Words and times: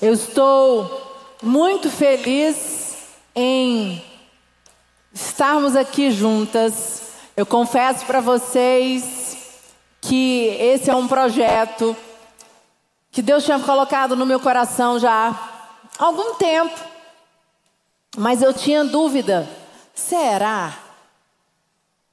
Eu 0.00 0.12
estou 0.12 1.36
muito 1.42 1.90
feliz 1.90 2.96
em 3.34 4.04
estarmos 5.12 5.76
aqui 5.76 6.10
juntas. 6.10 7.02
Eu 7.36 7.46
confesso 7.46 8.04
para 8.04 8.20
vocês 8.20 9.36
que 10.00 10.46
esse 10.60 10.90
é 10.90 10.94
um 10.94 11.08
projeto 11.08 11.96
que 13.10 13.22
Deus 13.22 13.44
tinha 13.44 13.58
colocado 13.60 14.16
no 14.16 14.26
meu 14.26 14.40
coração 14.40 14.98
já 14.98 15.10
há 15.10 16.04
algum 16.04 16.34
tempo. 16.34 16.78
Mas 18.16 18.42
eu 18.42 18.52
tinha 18.52 18.84
dúvida: 18.84 19.48
será? 19.94 20.76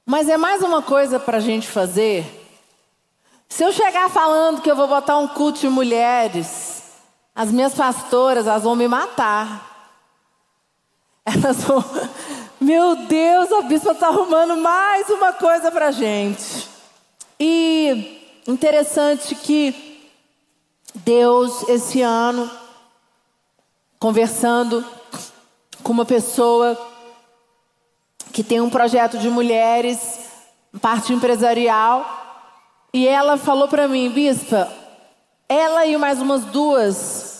Mas 0.06 0.28
é 0.28 0.36
mais 0.36 0.62
uma 0.62 0.80
coisa 0.80 1.18
para 1.20 1.38
a 1.38 1.40
gente 1.40 1.68
fazer. 1.68 2.40
Se 3.48 3.62
eu 3.62 3.72
chegar 3.72 4.08
falando 4.08 4.62
que 4.62 4.70
eu 4.70 4.76
vou 4.76 4.88
botar 4.88 5.18
um 5.18 5.28
culto 5.28 5.60
de 5.60 5.68
mulheres, 5.68 6.71
as 7.34 7.50
minhas 7.50 7.74
pastoras, 7.74 8.46
elas 8.46 8.62
vão 8.62 8.76
me 8.76 8.86
matar. 8.86 9.70
Elas 11.24 11.62
vão. 11.64 11.84
Meu 12.60 12.94
Deus, 13.06 13.50
a 13.52 13.62
bispa 13.62 13.92
está 13.92 14.08
arrumando 14.08 14.56
mais 14.56 15.08
uma 15.08 15.32
coisa 15.32 15.70
para 15.70 15.90
gente. 15.90 16.68
E 17.38 18.40
interessante 18.46 19.34
que 19.34 20.10
Deus, 20.94 21.68
esse 21.68 22.02
ano, 22.02 22.50
conversando 23.98 24.84
com 25.82 25.92
uma 25.92 26.04
pessoa 26.04 26.78
que 28.32 28.44
tem 28.44 28.60
um 28.60 28.70
projeto 28.70 29.18
de 29.18 29.28
mulheres, 29.28 30.20
parte 30.80 31.12
empresarial, 31.12 32.04
e 32.92 33.08
ela 33.08 33.36
falou 33.36 33.68
para 33.68 33.88
mim, 33.88 34.10
bispa, 34.10 34.72
ela 35.48 35.84
e 35.84 35.96
mais 35.96 36.20
umas 36.20 36.44
duas 36.44 37.31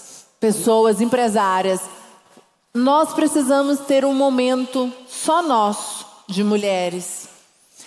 pessoas 0.43 1.01
empresárias, 1.01 1.81
nós 2.75 3.15
precisamos 3.15 3.79
ter 3.79 4.05
um 4.05 4.13
momento 4.13 4.93
só 5.07 5.41
nosso 5.41 6.05
de 6.27 6.43
mulheres. 6.43 7.29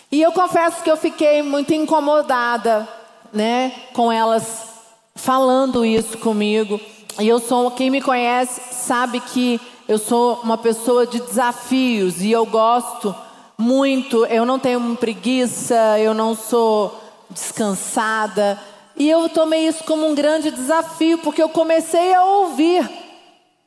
E 0.09 0.22
eu 0.22 0.31
confesso 0.31 0.81
que 0.81 0.89
eu 0.89 0.95
fiquei 0.95 1.42
muito 1.42 1.73
incomodada, 1.73 2.88
né, 3.34 3.73
com 3.92 4.09
elas 4.09 4.70
falando 5.16 5.84
isso 5.84 6.17
comigo. 6.20 6.80
E 7.20 7.28
eu 7.28 7.39
sou, 7.39 7.72
quem 7.72 7.89
me 7.89 8.02
conhece 8.02 8.73
sabe 8.73 9.19
que 9.19 9.59
eu 9.86 9.97
sou 9.97 10.40
uma 10.42 10.58
pessoa 10.58 11.06
de 11.06 11.19
desafios 11.19 12.22
e 12.22 12.31
eu 12.31 12.45
gosto 12.45 13.14
muito, 13.58 14.25
eu 14.28 14.45
não 14.45 14.58
tenho 14.58 14.95
preguiça, 14.95 16.00
eu 16.00 16.14
não 16.14 16.34
sou 16.34 17.02
descansada. 17.30 18.58
E 18.96 19.10
eu 19.10 19.28
tomei 19.28 19.68
isso 19.68 19.84
como 19.84 20.08
um 20.08 20.16
grande 20.16 20.52
desafio, 20.52 21.18
porque 21.18 21.42
eu 21.42 21.50
comecei 21.50 22.14
a 22.14 22.24
ouvir 22.24 22.90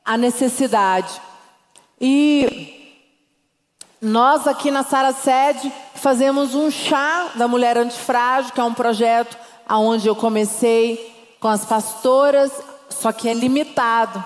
a 0.03 0.17
necessidade. 0.17 1.21
E 2.01 2.97
nós 4.01 4.47
aqui 4.47 4.71
na 4.71 4.83
Sara 4.83 5.13
Sede 5.13 5.71
fazemos 5.93 6.55
um 6.55 6.71
chá 6.71 7.31
da 7.35 7.47
mulher 7.47 7.77
antifrágil, 7.77 8.53
que 8.53 8.59
é 8.59 8.63
um 8.63 8.73
projeto 8.73 9.37
aonde 9.67 10.07
eu 10.07 10.15
comecei 10.15 11.15
com 11.39 11.47
as 11.47 11.63
pastoras, 11.63 12.51
só 12.89 13.11
que 13.11 13.29
é 13.29 13.33
limitado. 13.33 14.23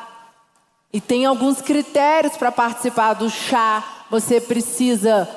E 0.91 1.01
tem 1.01 1.25
alguns 1.25 1.61
critérios 1.61 2.37
para 2.37 2.51
participar 2.51 3.13
do 3.13 3.29
chá. 3.29 3.83
Você 4.09 4.39
precisa 4.39 5.27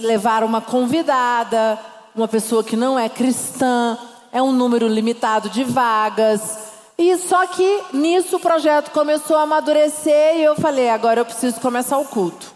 levar 0.00 0.42
uma 0.42 0.60
convidada, 0.60 1.78
uma 2.16 2.26
pessoa 2.26 2.64
que 2.64 2.76
não 2.76 2.98
é 2.98 3.08
cristã, 3.08 3.98
é 4.34 4.42
um 4.42 4.50
número 4.50 4.88
limitado 4.88 5.48
de 5.48 5.62
vagas. 5.62 6.58
E 6.98 7.16
só 7.18 7.46
que 7.46 7.82
nisso 7.92 8.36
o 8.36 8.40
projeto 8.40 8.90
começou 8.90 9.36
a 9.36 9.42
amadurecer 9.42 10.36
e 10.38 10.42
eu 10.42 10.56
falei, 10.56 10.90
agora 10.90 11.20
eu 11.20 11.24
preciso 11.24 11.60
começar 11.60 11.98
o 11.98 12.04
culto. 12.04 12.52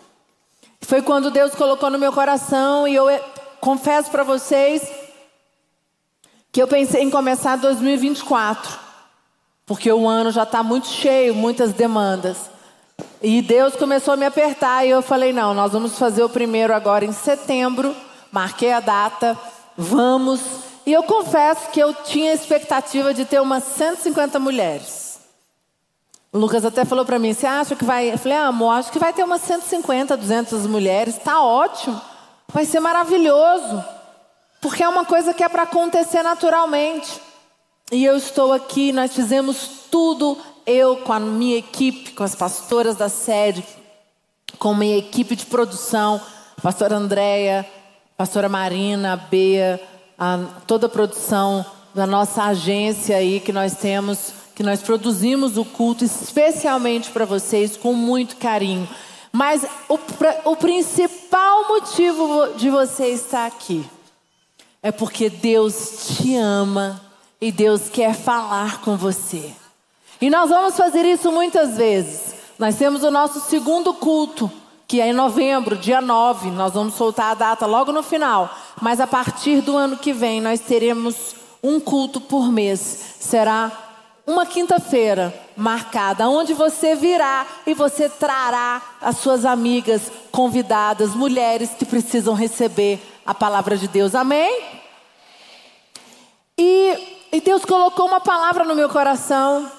Foi 0.81 1.01
quando 1.01 1.31
Deus 1.31 1.55
colocou 1.55 1.89
no 1.89 1.99
meu 1.99 2.13
coração 2.13 2.89
e 2.89 2.97
eu 2.97 3.09
eh, 3.09 3.23
confesso 3.61 4.11
para 4.11 4.25
vocês 4.25 4.91
que 6.51 6.61
eu 6.61 6.67
pensei 6.67 7.03
em 7.03 7.11
começar 7.11 7.55
2024. 7.57 8.77
Porque 9.65 9.93
o 9.93 10.09
ano 10.09 10.33
já 10.33 10.43
está 10.43 10.65
muito 10.65 10.89
cheio, 10.89 11.33
muitas 11.33 11.73
demandas. 11.73 12.51
E 13.23 13.41
Deus 13.41 13.77
começou 13.77 14.15
a 14.15 14.17
me 14.17 14.27
apertar 14.27 14.85
e 14.85 14.91
eu 14.91 15.03
falei: 15.03 15.33
não, 15.33 15.55
nós 15.55 15.73
vamos 15.73 15.97
fazer 15.97 16.25
o 16.25 16.29
primeiro 16.29 16.75
agora 16.75 17.05
em 17.05 17.13
setembro. 17.13 17.95
Marquei 18.33 18.73
a 18.73 18.81
data, 18.81 19.39
vamos. 19.77 20.68
E 20.89 20.93
eu 20.95 21.03
confesso 21.03 21.69
que 21.71 21.79
eu 21.79 21.93
tinha 21.93 22.33
expectativa 22.33 23.13
de 23.13 23.27
ter 23.27 23.39
umas 23.43 23.63
150 23.63 24.39
mulheres. 24.39 25.21
O 26.33 26.39
Lucas 26.39 26.65
até 26.65 26.83
falou 26.83 27.05
para 27.05 27.19
mim: 27.19 27.35
você 27.35 27.47
acha 27.47 27.77
que 27.77 27.85
vai? 27.85 28.11
Eu 28.11 28.17
falei: 28.17 28.39
ah, 28.39 28.47
amor, 28.47 28.71
acho 28.71 28.91
que 28.91 28.99
vai 28.99 29.13
ter 29.13 29.23
umas 29.23 29.43
150, 29.43 30.17
200 30.17 30.67
mulheres. 30.67 31.19
Está 31.19 31.43
ótimo, 31.43 32.01
vai 32.51 32.65
ser 32.65 32.81
maravilhoso. 32.81 33.85
Porque 34.63 34.83
é 34.83 34.89
uma 34.89 35.05
coisa 35.05 35.35
que 35.35 35.45
é 35.45 35.49
para 35.51 35.65
acontecer 35.65 36.23
naturalmente. 36.23 37.21
E 37.93 38.03
eu 38.03 38.17
estou 38.17 38.55
aqui, 38.55 38.91
nós 38.91 39.15
fizemos 39.15 39.69
tudo, 39.91 40.39
eu 40.65 40.97
com 40.97 41.13
a 41.13 41.21
minha 41.21 41.59
equipe, 41.59 42.13
com 42.13 42.25
as 42.25 42.35
pastoras 42.35 42.97
da 42.97 43.11
sede, 43.11 43.63
com 44.59 44.71
a 44.71 44.75
minha 44.75 44.97
equipe 44.97 45.37
de 45.37 45.45
produção, 45.45 46.19
a 46.57 46.63
pastora 46.63 46.97
Andréia, 46.97 47.69
pastora 48.17 48.49
Marina, 48.49 49.13
a 49.13 49.17
Bea, 49.17 49.79
a, 50.19 50.39
toda 50.67 50.87
a 50.87 50.91
produção 50.91 51.65
da 51.95 52.07
nossa 52.07 52.45
agência 52.45 53.17
aí 53.17 53.41
que 53.41 53.53
nós 53.53 53.75
temos, 53.75 54.33
que 54.55 54.63
nós 54.63 54.83
produzimos 54.83 55.57
o 55.57 55.65
culto 55.65 56.05
especialmente 56.05 57.11
para 57.11 57.25
vocês 57.25 57.77
com 57.77 57.93
muito 57.93 58.37
carinho. 58.37 58.89
Mas 59.33 59.65
o, 59.89 59.99
o 60.45 60.57
principal 60.57 61.69
motivo 61.69 62.55
de 62.57 62.71
você 62.71 63.09
estar 63.09 63.47
aqui 63.47 63.89
é 64.83 64.91
porque 64.91 65.29
Deus 65.29 66.07
te 66.09 66.37
ama 66.37 67.01
e 67.41 67.53
Deus 67.53 67.89
quer 67.89 68.15
falar 68.15 68.81
com 68.81 68.97
você. 68.97 69.53
E 70.21 70.29
nós 70.31 70.51
vamos 70.51 70.77
fazer 70.77 71.05
isso 71.05 71.31
muitas 71.31 71.77
vezes. 71.77 72.35
Nós 72.59 72.77
temos 72.77 73.05
o 73.05 73.11
nosso 73.11 73.41
segundo 73.41 73.95
culto, 73.95 74.51
que 74.87 75.01
é 75.01 75.09
em 75.09 75.13
novembro, 75.13 75.77
dia 75.77 76.01
9. 76.01 76.51
Nós 76.51 76.73
vamos 76.73 76.95
soltar 76.95 77.31
a 77.31 77.35
data 77.35 77.67
logo 77.67 77.93
no 77.93 78.03
final. 78.03 78.51
Mas 78.81 79.01
a 79.01 79.07
partir 79.07 79.61
do 79.61 79.77
ano 79.77 79.97
que 79.97 80.13
vem, 80.13 80.41
nós 80.41 80.61
teremos 80.61 81.35
um 81.63 81.81
culto 81.81 82.21
por 82.21 82.51
mês. 82.51 82.79
Será 83.21 83.71
uma 84.27 84.45
quinta-feira 84.45 85.35
marcada, 85.57 86.29
onde 86.29 86.53
você 86.53 86.95
virá 86.95 87.47
e 87.67 87.75
você 87.75 88.09
trará 88.09 88.83
as 89.01 89.19
suas 89.19 89.45
amigas 89.45 90.13
convidadas, 90.31 91.15
mulheres 91.15 91.71
que 91.71 91.85
precisam 91.85 92.35
receber 92.35 93.01
a 93.25 93.35
palavra 93.35 93.77
de 93.77 93.89
Deus. 93.89 94.15
Amém? 94.15 94.63
E 96.57 97.17
e 97.31 97.43
Deus 97.43 97.63
colocou 97.63 98.07
uma 98.07 98.21
palavra 98.21 98.65
no 98.65 98.75
meu 98.75 98.89
coração 98.89 99.71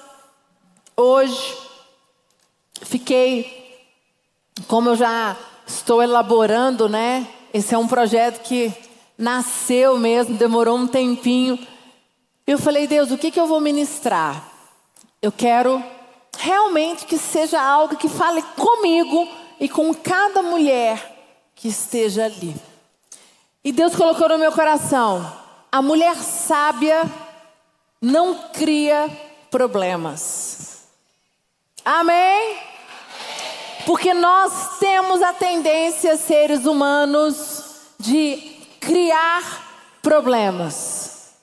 hoje. 0.96 1.56
Fiquei, 2.82 3.84
como 4.68 4.90
eu 4.90 4.96
já 4.96 5.36
estou 5.66 6.00
elaborando, 6.00 6.88
né? 6.88 7.26
Esse 7.52 7.74
é 7.74 7.78
um 7.78 7.88
projeto 7.88 8.42
que 8.42 8.72
nasceu 9.20 9.98
mesmo, 9.98 10.36
demorou 10.36 10.78
um 10.78 10.86
tempinho. 10.86 11.58
Eu 12.46 12.58
falei, 12.58 12.86
Deus, 12.86 13.10
o 13.10 13.18
que, 13.18 13.30
que 13.30 13.38
eu 13.38 13.46
vou 13.46 13.60
ministrar? 13.60 14.42
Eu 15.20 15.30
quero 15.30 15.84
realmente 16.38 17.04
que 17.04 17.18
seja 17.18 17.60
algo 17.60 17.96
que 17.96 18.08
fale 18.08 18.42
comigo 18.56 19.28
e 19.60 19.68
com 19.68 19.94
cada 19.94 20.42
mulher 20.42 21.18
que 21.54 21.68
esteja 21.68 22.24
ali. 22.24 22.56
E 23.62 23.70
Deus 23.70 23.94
colocou 23.94 24.26
no 24.30 24.38
meu 24.38 24.52
coração: 24.52 25.30
a 25.70 25.82
mulher 25.82 26.16
sábia 26.16 27.02
não 28.00 28.48
cria 28.54 29.06
problemas. 29.50 30.86
Amém? 31.84 32.58
Porque 33.84 34.14
nós 34.14 34.78
temos 34.78 35.20
a 35.20 35.34
tendência, 35.34 36.16
seres 36.16 36.64
humanos, 36.64 37.64
de 37.98 38.49
criar 38.80 39.98
problemas. 40.02 41.34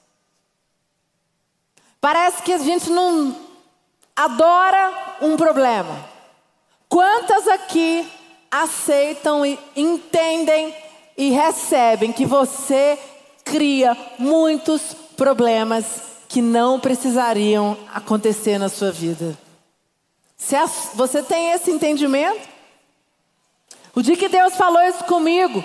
Parece 2.01 2.41
que 2.41 2.53
a 2.53 2.57
gente 2.57 2.89
não 2.89 3.35
adora 4.15 5.17
um 5.21 5.37
problema. 5.37 6.09
Quantas 6.89 7.47
aqui 7.47 8.07
aceitam 8.49 9.45
e 9.45 9.59
entendem 9.75 10.73
e 11.17 11.29
recebem 11.29 12.11
que 12.11 12.25
você 12.25 12.97
cria 13.43 13.95
muitos 14.17 14.93
problemas 15.15 15.85
que 16.27 16.41
não 16.41 16.79
precisariam 16.79 17.77
acontecer 17.93 18.57
na 18.57 18.69
sua 18.69 18.91
vida. 18.91 19.37
Você 20.93 21.23
tem 21.23 21.51
esse 21.51 21.71
entendimento? 21.71 22.47
O 23.95 24.01
dia 24.01 24.15
que 24.15 24.29
Deus 24.29 24.55
falou 24.55 24.81
isso 24.83 25.03
comigo, 25.05 25.63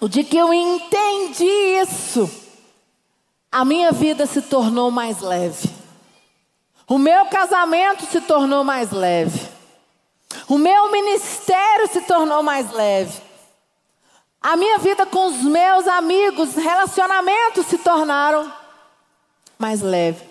o 0.00 0.08
dia 0.08 0.24
que 0.24 0.36
eu 0.36 0.52
entendi 0.52 1.44
isso, 1.44 2.30
a 3.52 3.64
minha 3.64 3.92
vida 3.92 4.26
se 4.26 4.40
tornou 4.40 4.90
mais 4.90 5.20
leve. 5.20 5.68
O 6.88 6.98
meu 6.98 7.26
casamento 7.26 8.06
se 8.06 8.20
tornou 8.20 8.64
mais 8.64 8.90
leve. 8.90 9.48
O 10.48 10.56
meu 10.56 10.90
ministério 10.90 11.86
se 11.88 12.00
tornou 12.00 12.42
mais 12.42 12.72
leve. 12.72 13.20
A 14.40 14.56
minha 14.56 14.78
vida 14.78 15.04
com 15.04 15.26
os 15.26 15.42
meus 15.42 15.86
amigos, 15.86 16.54
relacionamentos 16.54 17.66
se 17.66 17.78
tornaram 17.78 18.50
mais 19.58 19.82
leve. 19.82 20.24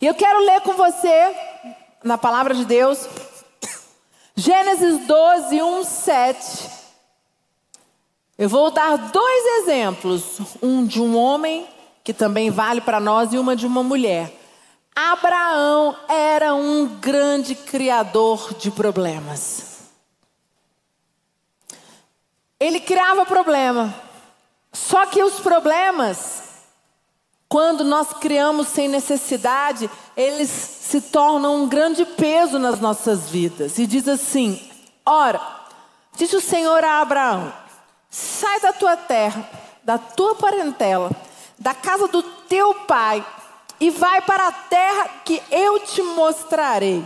E 0.00 0.06
eu 0.06 0.14
quero 0.14 0.40
ler 0.40 0.62
com 0.62 0.72
você, 0.72 1.36
na 2.02 2.16
palavra 2.16 2.54
de 2.54 2.64
Deus, 2.64 3.06
Gênesis 4.34 5.06
12, 5.06 5.62
1, 5.62 5.84
7. 5.84 6.81
Eu 8.38 8.48
vou 8.48 8.70
dar 8.70 8.96
dois 8.96 9.62
exemplos: 9.62 10.40
um 10.62 10.86
de 10.86 11.00
um 11.00 11.16
homem, 11.16 11.66
que 12.02 12.12
também 12.12 12.50
vale 12.50 12.80
para 12.80 13.00
nós, 13.00 13.32
e 13.32 13.38
uma 13.38 13.54
de 13.54 13.66
uma 13.66 13.82
mulher. 13.82 14.32
Abraão 14.94 15.96
era 16.08 16.54
um 16.54 16.86
grande 16.86 17.54
criador 17.54 18.54
de 18.54 18.70
problemas. 18.70 19.72
Ele 22.60 22.78
criava 22.78 23.26
problema. 23.26 23.94
Só 24.72 25.04
que 25.06 25.22
os 25.22 25.40
problemas, 25.40 26.44
quando 27.48 27.84
nós 27.84 28.12
criamos 28.14 28.68
sem 28.68 28.88
necessidade, 28.88 29.90
eles 30.16 30.48
se 30.48 31.00
tornam 31.00 31.62
um 31.62 31.68
grande 31.68 32.04
peso 32.04 32.58
nas 32.58 32.80
nossas 32.80 33.28
vidas. 33.28 33.78
E 33.78 33.86
diz 33.86 34.06
assim: 34.08 34.70
Ora, 35.04 35.40
disse 36.16 36.36
o 36.36 36.40
Senhor 36.40 36.84
a 36.84 37.00
Abraão: 37.00 37.52
sai 38.12 38.60
da 38.60 38.74
tua 38.74 38.94
terra, 38.94 39.48
da 39.82 39.96
tua 39.96 40.34
parentela, 40.34 41.10
da 41.58 41.72
casa 41.72 42.06
do 42.06 42.22
teu 42.22 42.74
pai, 42.74 43.24
e 43.80 43.88
vai 43.88 44.20
para 44.20 44.48
a 44.48 44.52
terra 44.52 45.08
que 45.24 45.42
eu 45.50 45.80
te 45.80 46.02
mostrarei. 46.02 47.04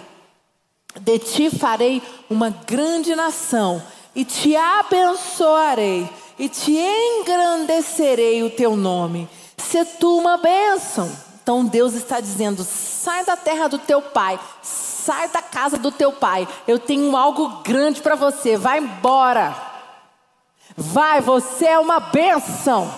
De 1.01 1.19
ti 1.19 1.49
farei 1.49 2.03
uma 2.29 2.51
grande 2.51 3.15
nação 3.15 3.83
e 4.15 4.25
te 4.25 4.57
abençoarei 4.57 6.09
e 6.39 6.49
te 6.49 6.73
engrandecerei 6.73 8.43
o 8.43 8.51
teu 8.51 8.77
nome. 8.77 9.29
Se 9.57 9.85
tu 9.85 10.19
uma 10.19 10.37
bênção. 10.37 11.11
Então 11.43 11.65
Deus 11.65 11.95
está 11.95 12.19
dizendo: 12.19 12.65
sai 12.65 13.25
da 13.25 13.37
terra 13.37 13.69
do 13.69 13.79
teu 13.79 14.03
pai, 14.03 14.41
sai 14.61 15.29
da 15.29 15.41
casa 15.41 15.79
do 15.79 15.93
teu 15.93 16.13
pai. 16.13 16.49
Eu 16.67 16.79
tenho 16.79 17.17
algo 17.17 17.63
grande 17.63 18.03
para 18.03 18.17
você. 18.17 18.57
Vai 18.57 18.81
embora. 18.81 19.76
Vai, 20.77 21.21
você 21.21 21.67
é 21.67 21.79
uma 21.79 21.99
bênção. 21.99 22.93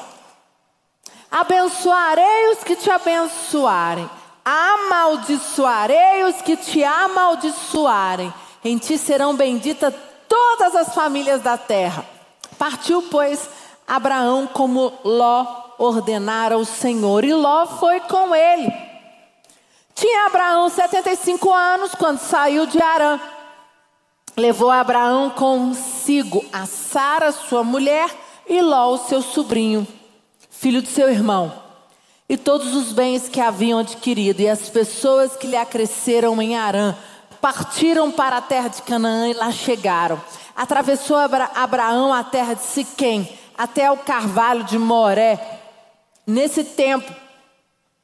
Abençoarei 1.31 2.53
os 2.53 2.65
que 2.65 2.75
te 2.75 2.91
abençoarem, 2.91 4.09
amaldiçoarei 4.45 6.25
os 6.25 6.43
que 6.43 6.57
te 6.57 6.83
amaldiçoarem. 6.83 8.33
Em 8.65 8.79
ti 8.79 8.99
serão 8.99 9.37
benditas 9.37 9.95
todas 10.29 10.75
as 10.75 10.95
famílias 10.95 11.43
da 11.43 11.57
terra. 11.57 12.05
Partiu, 12.59 13.03
pois, 13.11 13.49
Abraão 13.87 14.47
como 14.47 14.93
Ló 15.05 15.47
ordenara 15.79 16.59
o 16.59 16.65
Senhor, 16.65 17.25
e 17.25 17.33
Ló 17.33 17.67
foi 17.67 18.01
com 18.01 18.35
ele. 18.35 18.73
Tinha 19.95 20.27
Abraão 20.27 20.69
75 20.69 21.53
anos 21.53 21.95
quando 21.95 22.19
saiu 22.19 22.67
de 22.67 22.81
Arã. 22.83 23.21
Levou 24.39 24.71
Abraão 24.71 25.31
consigo 25.31 26.45
a 26.53 26.65
Sara, 26.65 27.33
sua 27.33 27.65
mulher, 27.65 28.09
e 28.49 28.63
Ló, 28.63 28.97
seu 28.97 29.21
sobrinho, 29.21 29.85
filho 30.49 30.81
de 30.81 30.87
seu 30.87 31.11
irmão, 31.11 31.53
e 32.29 32.37
todos 32.37 32.73
os 32.73 32.93
bens 32.93 33.29
que 33.29 33.41
haviam 33.41 33.81
adquirido, 33.81 34.41
e 34.41 34.49
as 34.49 34.69
pessoas 34.69 35.35
que 35.35 35.49
lhe 35.49 35.57
acresceram 35.57 36.41
em 36.41 36.57
Arã 36.57 36.95
partiram 37.41 38.13
para 38.13 38.37
a 38.37 38.41
terra 38.41 38.69
de 38.69 38.81
Canaã 38.83 39.29
e 39.29 39.33
lá 39.33 39.51
chegaram. 39.51 40.23
Atravessou 40.55 41.17
Abra 41.17 41.51
Abraão 41.57 42.15
a 42.15 42.23
terra 42.23 42.55
de 42.55 42.63
Siquém, 42.63 43.29
até 43.57 43.91
o 43.91 43.97
carvalho 43.97 44.63
de 44.63 44.79
Moré. 44.79 45.61
Nesse 46.25 46.63
tempo, 46.63 47.13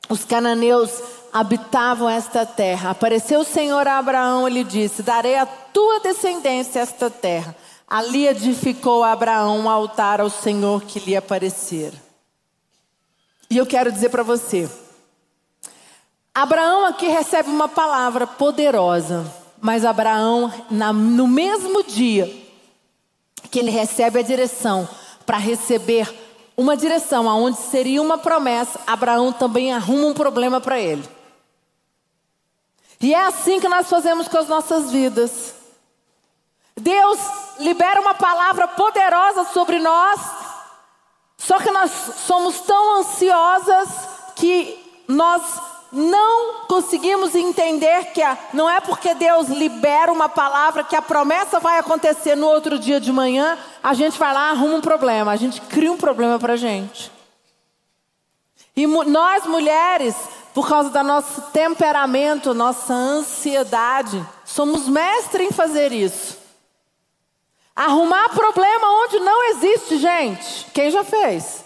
os 0.08 0.24
cananeus 0.24 1.00
habitavam 1.34 2.08
esta 2.08 2.46
terra. 2.46 2.90
Apareceu 2.90 3.40
o 3.40 3.44
Senhor 3.44 3.88
a 3.88 3.98
Abraão 3.98 4.48
e 4.48 4.52
lhe 4.52 4.62
disse: 4.62 5.02
Darei 5.02 5.36
a 5.36 5.44
tua 5.44 5.98
descendência 5.98 6.78
esta 6.78 7.10
terra. 7.10 7.56
Ali 7.88 8.28
edificou 8.28 9.02
Abraão 9.02 9.58
um 9.58 9.68
altar 9.68 10.20
ao 10.20 10.30
Senhor 10.30 10.82
que 10.84 11.00
lhe 11.00 11.16
aparecera. 11.16 12.00
E 13.50 13.58
eu 13.58 13.66
quero 13.66 13.90
dizer 13.90 14.08
para 14.08 14.22
você, 14.22 14.70
Abraão 16.32 16.86
aqui 16.86 17.06
recebe 17.08 17.50
uma 17.50 17.68
palavra 17.68 18.26
poderosa, 18.26 19.30
mas 19.60 19.84
Abraão, 19.84 20.52
na, 20.70 20.92
no 20.92 21.28
mesmo 21.28 21.82
dia 21.82 22.32
que 23.50 23.58
ele 23.58 23.70
recebe 23.70 24.20
a 24.20 24.22
direção 24.22 24.88
para 25.26 25.36
receber 25.36 26.12
uma 26.56 26.76
direção 26.76 27.28
aonde 27.28 27.58
seria 27.58 28.00
uma 28.00 28.16
promessa, 28.16 28.80
Abraão 28.86 29.32
também 29.32 29.72
arruma 29.72 30.06
um 30.06 30.14
problema 30.14 30.60
para 30.60 30.80
ele. 30.80 31.04
E 33.04 33.12
é 33.12 33.20
assim 33.26 33.60
que 33.60 33.68
nós 33.68 33.86
fazemos 33.86 34.28
com 34.28 34.38
as 34.38 34.48
nossas 34.48 34.90
vidas. 34.90 35.54
Deus 36.74 37.20
libera 37.58 38.00
uma 38.00 38.14
palavra 38.14 38.66
poderosa 38.66 39.44
sobre 39.52 39.78
nós, 39.78 40.18
só 41.36 41.58
que 41.58 41.70
nós 41.70 41.90
somos 42.26 42.60
tão 42.60 43.00
ansiosas 43.00 43.90
que 44.34 45.02
nós 45.06 45.42
não 45.92 46.64
conseguimos 46.66 47.34
entender 47.34 48.06
que 48.14 48.22
a, 48.22 48.38
não 48.54 48.70
é 48.70 48.80
porque 48.80 49.12
Deus 49.12 49.48
libera 49.48 50.10
uma 50.10 50.30
palavra 50.30 50.82
que 50.82 50.96
a 50.96 51.02
promessa 51.02 51.60
vai 51.60 51.78
acontecer 51.78 52.34
no 52.34 52.46
outro 52.46 52.78
dia 52.78 52.98
de 52.98 53.12
manhã, 53.12 53.58
a 53.82 53.92
gente 53.92 54.18
vai 54.18 54.32
lá 54.32 54.48
arruma 54.48 54.76
um 54.76 54.80
problema, 54.80 55.30
a 55.30 55.36
gente 55.36 55.60
cria 55.60 55.92
um 55.92 55.98
problema 55.98 56.38
para 56.38 56.54
a 56.54 56.56
gente. 56.56 57.12
E 58.74 58.86
nós 58.86 59.44
mulheres, 59.44 60.16
por 60.54 60.68
causa 60.68 60.88
do 60.88 61.02
nosso 61.02 61.42
temperamento, 61.50 62.54
nossa 62.54 62.94
ansiedade, 62.94 64.24
somos 64.44 64.88
mestres 64.88 65.48
em 65.48 65.52
fazer 65.52 65.90
isso. 65.90 66.38
Arrumar 67.74 68.28
problema 68.28 68.86
onde 69.02 69.18
não 69.18 69.50
existe, 69.50 69.98
gente. 69.98 70.66
Quem 70.72 70.92
já 70.92 71.02
fez? 71.02 71.64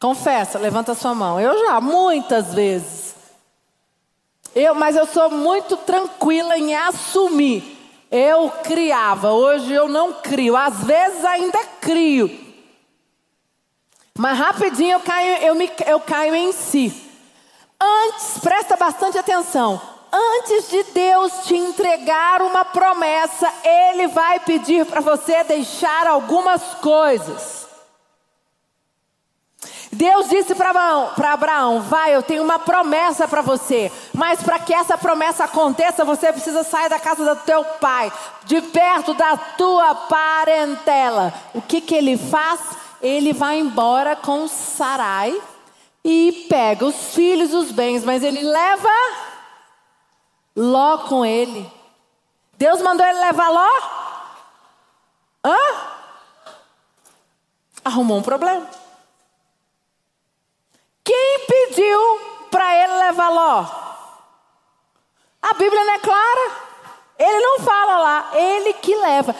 Confessa, 0.00 0.58
levanta 0.58 0.96
sua 0.96 1.14
mão. 1.14 1.40
Eu 1.40 1.56
já, 1.64 1.80
muitas 1.80 2.52
vezes. 2.52 3.14
Eu, 4.52 4.74
mas 4.74 4.96
eu 4.96 5.06
sou 5.06 5.30
muito 5.30 5.76
tranquila 5.76 6.58
em 6.58 6.74
assumir. 6.74 7.78
Eu 8.10 8.50
criava, 8.64 9.30
hoje 9.30 9.72
eu 9.72 9.88
não 9.88 10.12
crio. 10.12 10.56
Às 10.56 10.82
vezes 10.82 11.24
ainda 11.24 11.64
crio. 11.80 12.28
Mas 14.18 14.36
rapidinho 14.36 14.94
eu 14.94 15.00
caio, 15.00 15.36
eu, 15.36 15.54
me, 15.54 15.70
eu 15.86 16.00
caio 16.00 16.34
em 16.34 16.52
si. 16.52 17.03
Antes, 17.80 18.38
presta 18.38 18.76
bastante 18.76 19.18
atenção. 19.18 19.80
Antes 20.12 20.70
de 20.70 20.82
Deus 20.84 21.32
te 21.44 21.56
entregar 21.56 22.40
uma 22.40 22.64
promessa, 22.64 23.52
Ele 23.64 24.06
vai 24.06 24.38
pedir 24.38 24.86
para 24.86 25.00
você 25.00 25.42
deixar 25.42 26.06
algumas 26.06 26.62
coisas. 26.74 27.64
Deus 29.90 30.28
disse 30.28 30.54
para 30.54 30.70
Abraão, 31.32 31.80
Vai, 31.82 32.14
eu 32.14 32.22
tenho 32.22 32.44
uma 32.44 32.58
promessa 32.60 33.26
para 33.26 33.42
você. 33.42 33.90
Mas 34.12 34.40
para 34.40 34.58
que 34.58 34.72
essa 34.72 34.96
promessa 34.96 35.44
aconteça, 35.44 36.04
você 36.04 36.32
precisa 36.32 36.62
sair 36.62 36.88
da 36.88 36.98
casa 36.98 37.34
do 37.34 37.40
teu 37.42 37.64
pai, 37.64 38.12
de 38.44 38.60
perto 38.60 39.14
da 39.14 39.36
tua 39.36 39.94
parentela. 39.94 41.32
O 41.52 41.62
que, 41.62 41.80
que 41.80 41.94
ele 41.94 42.16
faz? 42.16 42.60
Ele 43.02 43.32
vai 43.32 43.58
embora 43.58 44.14
com 44.14 44.46
Sarai 44.46 45.40
e 46.04 46.46
pega 46.48 46.84
os 46.84 47.14
filhos, 47.14 47.54
os 47.54 47.72
bens, 47.72 48.04
mas 48.04 48.22
ele 48.22 48.42
leva 48.42 48.90
Ló 50.54 50.98
com 50.98 51.24
ele. 51.24 51.70
Deus 52.52 52.82
mandou 52.82 53.04
ele 53.04 53.18
levar 53.18 53.48
Ló? 53.48 53.68
Hã? 55.44 55.58
Arrumou 57.84 58.18
um 58.18 58.22
problema. 58.22 58.68
Quem 61.02 61.46
pediu 61.46 62.20
para 62.50 62.76
ele 62.76 62.94
levar 62.94 63.28
Ló? 63.30 63.66
A 65.42 65.54
Bíblia 65.54 65.84
não 65.84 65.92
é 65.92 65.98
clara. 65.98 66.64
Ele 67.18 67.40
não 67.40 67.60
fala 67.60 67.98
lá, 67.98 68.30
ele 68.34 68.72
que 68.74 68.94
leva. 68.94 69.34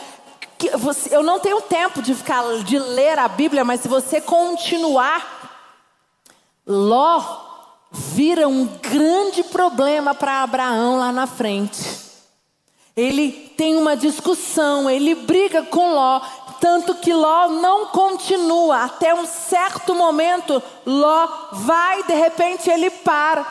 Eu 1.11 1.23
não 1.23 1.39
tenho 1.39 1.61
tempo 1.61 2.01
de 2.01 2.15
ficar 2.15 2.43
de 2.63 2.79
ler 2.79 3.19
a 3.19 3.27
Bíblia, 3.27 3.65
mas 3.65 3.81
se 3.81 3.87
você 3.87 4.21
continuar, 4.21 5.34
Ló 6.65 7.23
vira 7.91 8.47
um 8.47 8.65
grande 8.65 9.43
problema 9.43 10.13
para 10.13 10.43
Abraão 10.43 10.97
lá 10.97 11.11
na 11.11 11.27
frente. 11.27 12.03
Ele 12.95 13.31
tem 13.57 13.75
uma 13.75 13.95
discussão, 13.95 14.89
ele 14.89 15.15
briga 15.15 15.63
com 15.63 15.93
Ló, 15.93 16.21
tanto 16.59 16.95
que 16.95 17.13
Ló 17.13 17.49
não 17.49 17.87
continua. 17.87 18.85
Até 18.85 19.13
um 19.13 19.25
certo 19.25 19.93
momento, 19.93 20.63
Ló 20.85 21.27
vai, 21.51 22.03
de 22.03 22.13
repente 22.13 22.69
ele 22.69 22.89
para. 22.89 23.45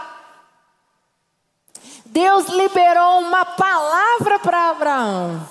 Deus 2.07 2.47
liberou 2.49 3.19
uma 3.19 3.45
palavra 3.45 4.39
para 4.39 4.71
Abraão. 4.71 5.47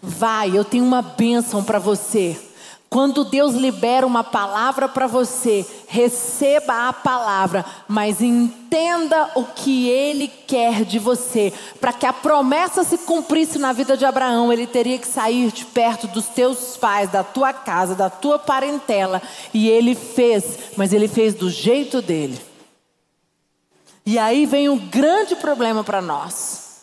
Vai, 0.00 0.56
eu 0.56 0.64
tenho 0.64 0.84
uma 0.84 1.02
bênção 1.02 1.62
para 1.62 1.78
você. 1.78 2.51
Quando 2.92 3.24
Deus 3.24 3.54
libera 3.54 4.06
uma 4.06 4.22
palavra 4.22 4.86
para 4.86 5.06
você, 5.06 5.64
receba 5.88 6.90
a 6.90 6.92
palavra, 6.92 7.64
mas 7.88 8.20
entenda 8.20 9.30
o 9.34 9.46
que 9.46 9.88
Ele 9.88 10.28
quer 10.28 10.84
de 10.84 10.98
você. 10.98 11.54
Para 11.80 11.94
que 11.94 12.04
a 12.04 12.12
promessa 12.12 12.84
se 12.84 12.98
cumprisse 12.98 13.58
na 13.58 13.72
vida 13.72 13.96
de 13.96 14.04
Abraão, 14.04 14.52
ele 14.52 14.66
teria 14.66 14.98
que 14.98 15.06
sair 15.06 15.50
de 15.50 15.64
perto 15.64 16.06
dos 16.06 16.26
teus 16.26 16.76
pais, 16.76 17.10
da 17.10 17.24
tua 17.24 17.54
casa, 17.54 17.94
da 17.94 18.10
tua 18.10 18.38
parentela. 18.38 19.22
E 19.54 19.70
ele 19.70 19.94
fez, 19.94 20.58
mas 20.76 20.92
ele 20.92 21.08
fez 21.08 21.32
do 21.32 21.48
jeito 21.48 22.02
dele. 22.02 22.38
E 24.04 24.18
aí 24.18 24.44
vem 24.44 24.68
um 24.68 24.76
grande 24.76 25.34
problema 25.36 25.82
para 25.82 26.02
nós. 26.02 26.82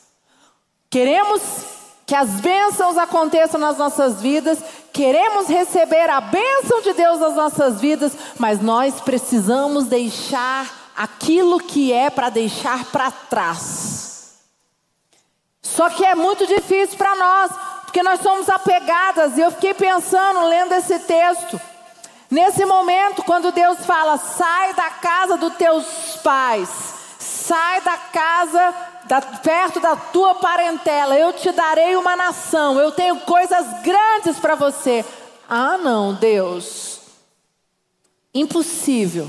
Queremos 0.89 1.78
que 2.09 2.15
as 2.15 2.41
bênçãos 2.41 2.97
aconteçam 2.97 3.59
nas 3.59 3.77
nossas 3.77 4.19
vidas, 4.19 4.57
queremos 4.91 5.45
receber 5.47 6.09
a 6.09 6.19
bênção 6.19 6.81
de 6.81 6.91
Deus 6.93 7.19
nas 7.19 7.35
nossas 7.35 7.79
vidas, 7.79 8.13
mas 8.39 8.59
nós 8.59 8.99
precisamos 8.99 9.85
deixar 9.85 10.91
aquilo 10.97 11.59
que 11.59 11.93
é 11.93 12.09
para 12.09 12.29
deixar 12.29 12.85
para 12.85 13.11
trás. 13.11 14.39
Só 15.61 15.87
que 15.91 16.03
é 16.03 16.15
muito 16.15 16.47
difícil 16.47 16.97
para 16.97 17.15
nós, 17.15 17.51
porque 17.83 18.01
nós 18.01 18.21
somos 18.21 18.49
apegadas, 18.49 19.37
e 19.37 19.41
eu 19.41 19.51
fiquei 19.51 19.75
pensando, 19.75 20.47
lendo 20.47 20.73
esse 20.73 20.97
texto. 21.01 21.61
Nesse 22.31 22.65
momento, 22.65 23.21
quando 23.21 23.51
Deus 23.51 23.85
fala, 23.85 24.17
sai 24.17 24.73
da 24.73 24.89
casa 24.89 25.37
dos 25.37 25.53
teus 25.57 25.85
pais, 26.23 26.69
sai 27.19 27.81
da 27.81 27.97
casa 27.97 28.88
da, 29.09 29.19
perto 29.19 29.79
da 29.79 29.95
tua 29.95 30.35
parentela, 30.35 31.17
eu 31.17 31.33
te 31.33 31.51
darei 31.51 31.95
uma 31.95 32.15
nação, 32.15 32.79
eu 32.79 32.91
tenho 32.91 33.19
coisas 33.21 33.81
grandes 33.81 34.37
para 34.37 34.53
você. 34.53 35.03
Ah, 35.49 35.79
não, 35.79 36.13
Deus, 36.13 36.99
impossível. 38.31 39.27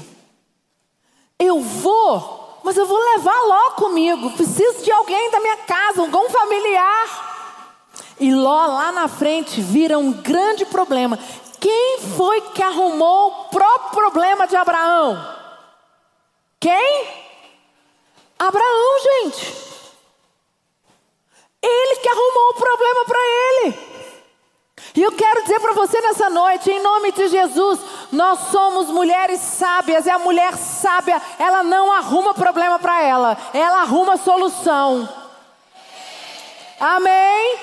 Eu 1.39 1.63
vou, 1.63 2.61
mas 2.63 2.77
eu 2.77 2.85
vou 2.85 2.99
levar 3.15 3.35
Ló 3.45 3.71
comigo. 3.71 4.31
Preciso 4.33 4.85
de 4.85 4.93
alguém 4.93 5.31
da 5.31 5.41
minha 5.41 5.57
casa, 5.57 6.03
algum 6.03 6.29
familiar. 6.29 7.89
E 8.21 8.35
Ló 8.35 8.67
lá 8.67 8.93
na 8.93 9.09
frente 9.09 9.63
vira 9.63 9.99
um 9.99 10.13
grande 10.13 10.67
problema. 10.67 11.19
Quem 11.59 12.01
foi 12.19 12.43
que 12.53 12.63
arrumou 12.63 13.29
o 13.29 13.45
próprio 13.45 13.91
problema 13.93 14.47
de 14.47 14.57
Abraão? 14.57 15.37
Quem? 16.61 17.09
Abraão, 18.39 19.03
gente. 19.03 19.70
Ele 21.63 21.97
que 21.97 22.09
arrumou 22.09 22.51
o 22.51 22.55
problema 22.55 23.05
para 23.05 23.19
ele. 23.19 23.91
E 24.95 25.03
eu 25.03 25.13
quero 25.13 25.43
dizer 25.43 25.61
para 25.61 25.73
você 25.73 26.01
nessa 26.01 26.29
noite, 26.31 26.71
em 26.71 26.83
nome 26.83 27.13
de 27.13 27.29
Jesus, 27.29 27.79
nós 28.11 28.39
somos 28.51 28.89
mulheres 28.89 29.41
sábias, 29.41 30.07
e 30.07 30.11
a 30.11 30.19
mulher 30.19 30.57
sábia, 30.57 31.21
ela 31.39 31.63
não 31.63 31.93
arruma 31.93 32.35
problema 32.35 32.79
para 32.79 33.03
ela, 33.03 33.37
ela 33.53 33.83
arruma 33.83 34.17
solução. 34.17 35.09
Amém? 36.81 37.59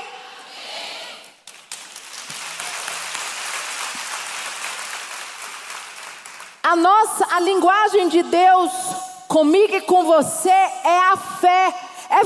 A 6.63 6.75
nossa, 6.75 7.27
a 7.31 7.39
linguagem 7.39 8.09
de 8.09 8.23
Deus 8.23 8.71
comigo 9.27 9.75
e 9.75 9.81
com 9.81 10.05
você 10.05 10.49
é 10.49 10.99
a 11.11 11.17
fé 11.17 11.66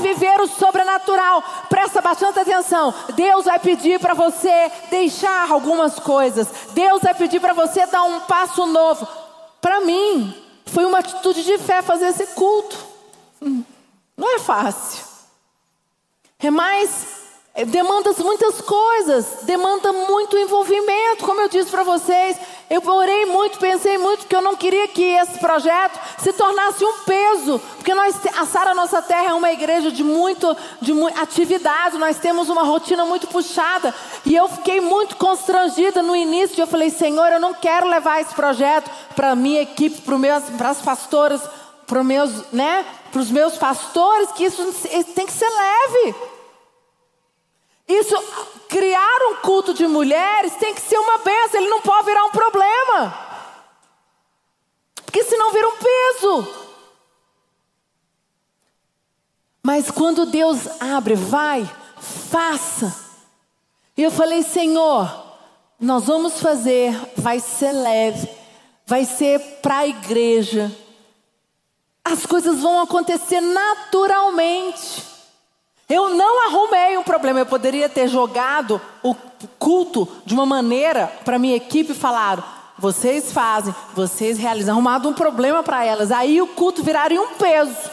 viver 0.02 0.40
o 0.40 0.46
sobrenatural. 0.46 1.42
Presta 1.68 2.02
bastante 2.02 2.38
atenção. 2.38 2.92
Deus 3.14 3.46
vai 3.46 3.58
pedir 3.58 3.98
para 3.98 4.12
você 4.12 4.70
deixar 4.90 5.50
algumas 5.50 5.98
coisas. 5.98 6.48
Deus 6.72 7.00
vai 7.00 7.14
pedir 7.14 7.40
para 7.40 7.54
você 7.54 7.86
dar 7.86 8.02
um 8.02 8.20
passo 8.20 8.66
novo. 8.66 9.08
Para 9.60 9.80
mim, 9.80 10.34
foi 10.66 10.84
uma 10.84 10.98
atitude 10.98 11.44
de 11.44 11.56
fé 11.58 11.80
fazer 11.80 12.08
esse 12.08 12.26
culto. 12.34 12.76
Hum, 13.40 13.62
não 14.16 14.36
é 14.36 14.38
fácil. 14.38 15.04
É 16.38 16.50
mais 16.50 17.21
demanda 17.66 18.12
muitas 18.24 18.62
coisas, 18.62 19.40
demanda 19.42 19.92
muito 19.92 20.38
envolvimento, 20.38 21.24
como 21.24 21.42
eu 21.42 21.48
disse 21.48 21.70
para 21.70 21.82
vocês. 21.82 22.38
Eu 22.70 22.82
orei 22.86 23.26
muito, 23.26 23.58
pensei 23.58 23.98
muito, 23.98 24.20
porque 24.20 24.34
eu 24.34 24.40
não 24.40 24.56
queria 24.56 24.88
que 24.88 25.02
esse 25.02 25.38
projeto 25.38 26.00
se 26.18 26.32
tornasse 26.32 26.82
um 26.82 27.00
peso, 27.00 27.60
porque 27.76 27.92
nós, 27.92 28.16
a 28.38 28.46
Sara 28.46 28.72
Nossa 28.72 29.02
Terra 29.02 29.30
é 29.30 29.34
uma 29.34 29.52
igreja 29.52 29.90
de 29.90 30.02
muito, 30.02 30.56
de 30.80 30.92
atividade, 31.20 31.98
nós 31.98 32.18
temos 32.18 32.48
uma 32.48 32.62
rotina 32.62 33.04
muito 33.04 33.26
puxada, 33.26 33.94
e 34.24 34.34
eu 34.34 34.48
fiquei 34.48 34.80
muito 34.80 35.16
constrangida 35.16 36.02
no 36.02 36.16
início. 36.16 36.62
Eu 36.62 36.66
falei, 36.66 36.88
Senhor, 36.88 37.30
eu 37.32 37.40
não 37.40 37.52
quero 37.52 37.86
levar 37.86 38.22
esse 38.22 38.34
projeto 38.34 38.90
para 39.14 39.36
minha 39.36 39.60
equipe, 39.60 40.00
para 40.56 40.70
as 40.70 40.80
pastoras, 40.80 41.42
para 41.86 42.02
meus, 42.02 42.50
né, 42.50 42.86
os 43.14 43.30
meus 43.30 43.58
pastores, 43.58 44.32
que 44.32 44.44
isso 44.44 44.64
tem 45.14 45.26
que 45.26 45.32
ser 45.32 45.50
leve. 45.50 46.31
Isso, 47.92 48.14
criar 48.68 49.18
um 49.30 49.36
culto 49.36 49.74
de 49.74 49.86
mulheres 49.86 50.56
tem 50.56 50.74
que 50.74 50.80
ser 50.80 50.96
uma 50.98 51.18
benção, 51.18 51.60
ele 51.60 51.68
não 51.68 51.82
pode 51.82 52.06
virar 52.06 52.24
um 52.24 52.30
problema. 52.30 53.14
Porque 55.04 55.22
senão 55.24 55.52
vira 55.52 55.68
um 55.68 55.76
peso. 55.76 56.62
Mas 59.62 59.90
quando 59.90 60.24
Deus 60.24 60.80
abre, 60.80 61.14
vai, 61.14 61.70
faça. 62.30 62.96
E 63.94 64.02
eu 64.02 64.10
falei, 64.10 64.42
Senhor, 64.42 65.22
nós 65.78 66.04
vamos 66.04 66.40
fazer, 66.40 66.98
vai 67.16 67.40
ser 67.40 67.72
leve, 67.72 68.28
vai 68.86 69.04
ser 69.04 69.38
para 69.60 69.78
a 69.78 69.86
igreja. 69.86 70.74
As 72.02 72.24
coisas 72.24 72.60
vão 72.60 72.80
acontecer 72.80 73.42
naturalmente. 73.42 75.11
Eu 75.92 76.08
não 76.08 76.46
arrumei 76.46 76.96
um 76.96 77.02
problema. 77.02 77.40
Eu 77.40 77.44
poderia 77.44 77.86
ter 77.86 78.08
jogado 78.08 78.80
o 79.02 79.14
culto 79.58 80.08
de 80.24 80.32
uma 80.32 80.46
maneira 80.46 81.06
para 81.22 81.38
minha 81.38 81.54
equipe 81.54 81.92
falar: 81.92 82.72
vocês 82.78 83.30
fazem, 83.30 83.74
vocês 83.94 84.38
realizam, 84.38 84.72
arrumado 84.72 85.06
um 85.06 85.12
problema 85.12 85.62
para 85.62 85.84
elas. 85.84 86.10
Aí 86.10 86.40
o 86.40 86.46
culto 86.46 86.82
viraria 86.82 87.20
um 87.20 87.34
peso. 87.34 87.90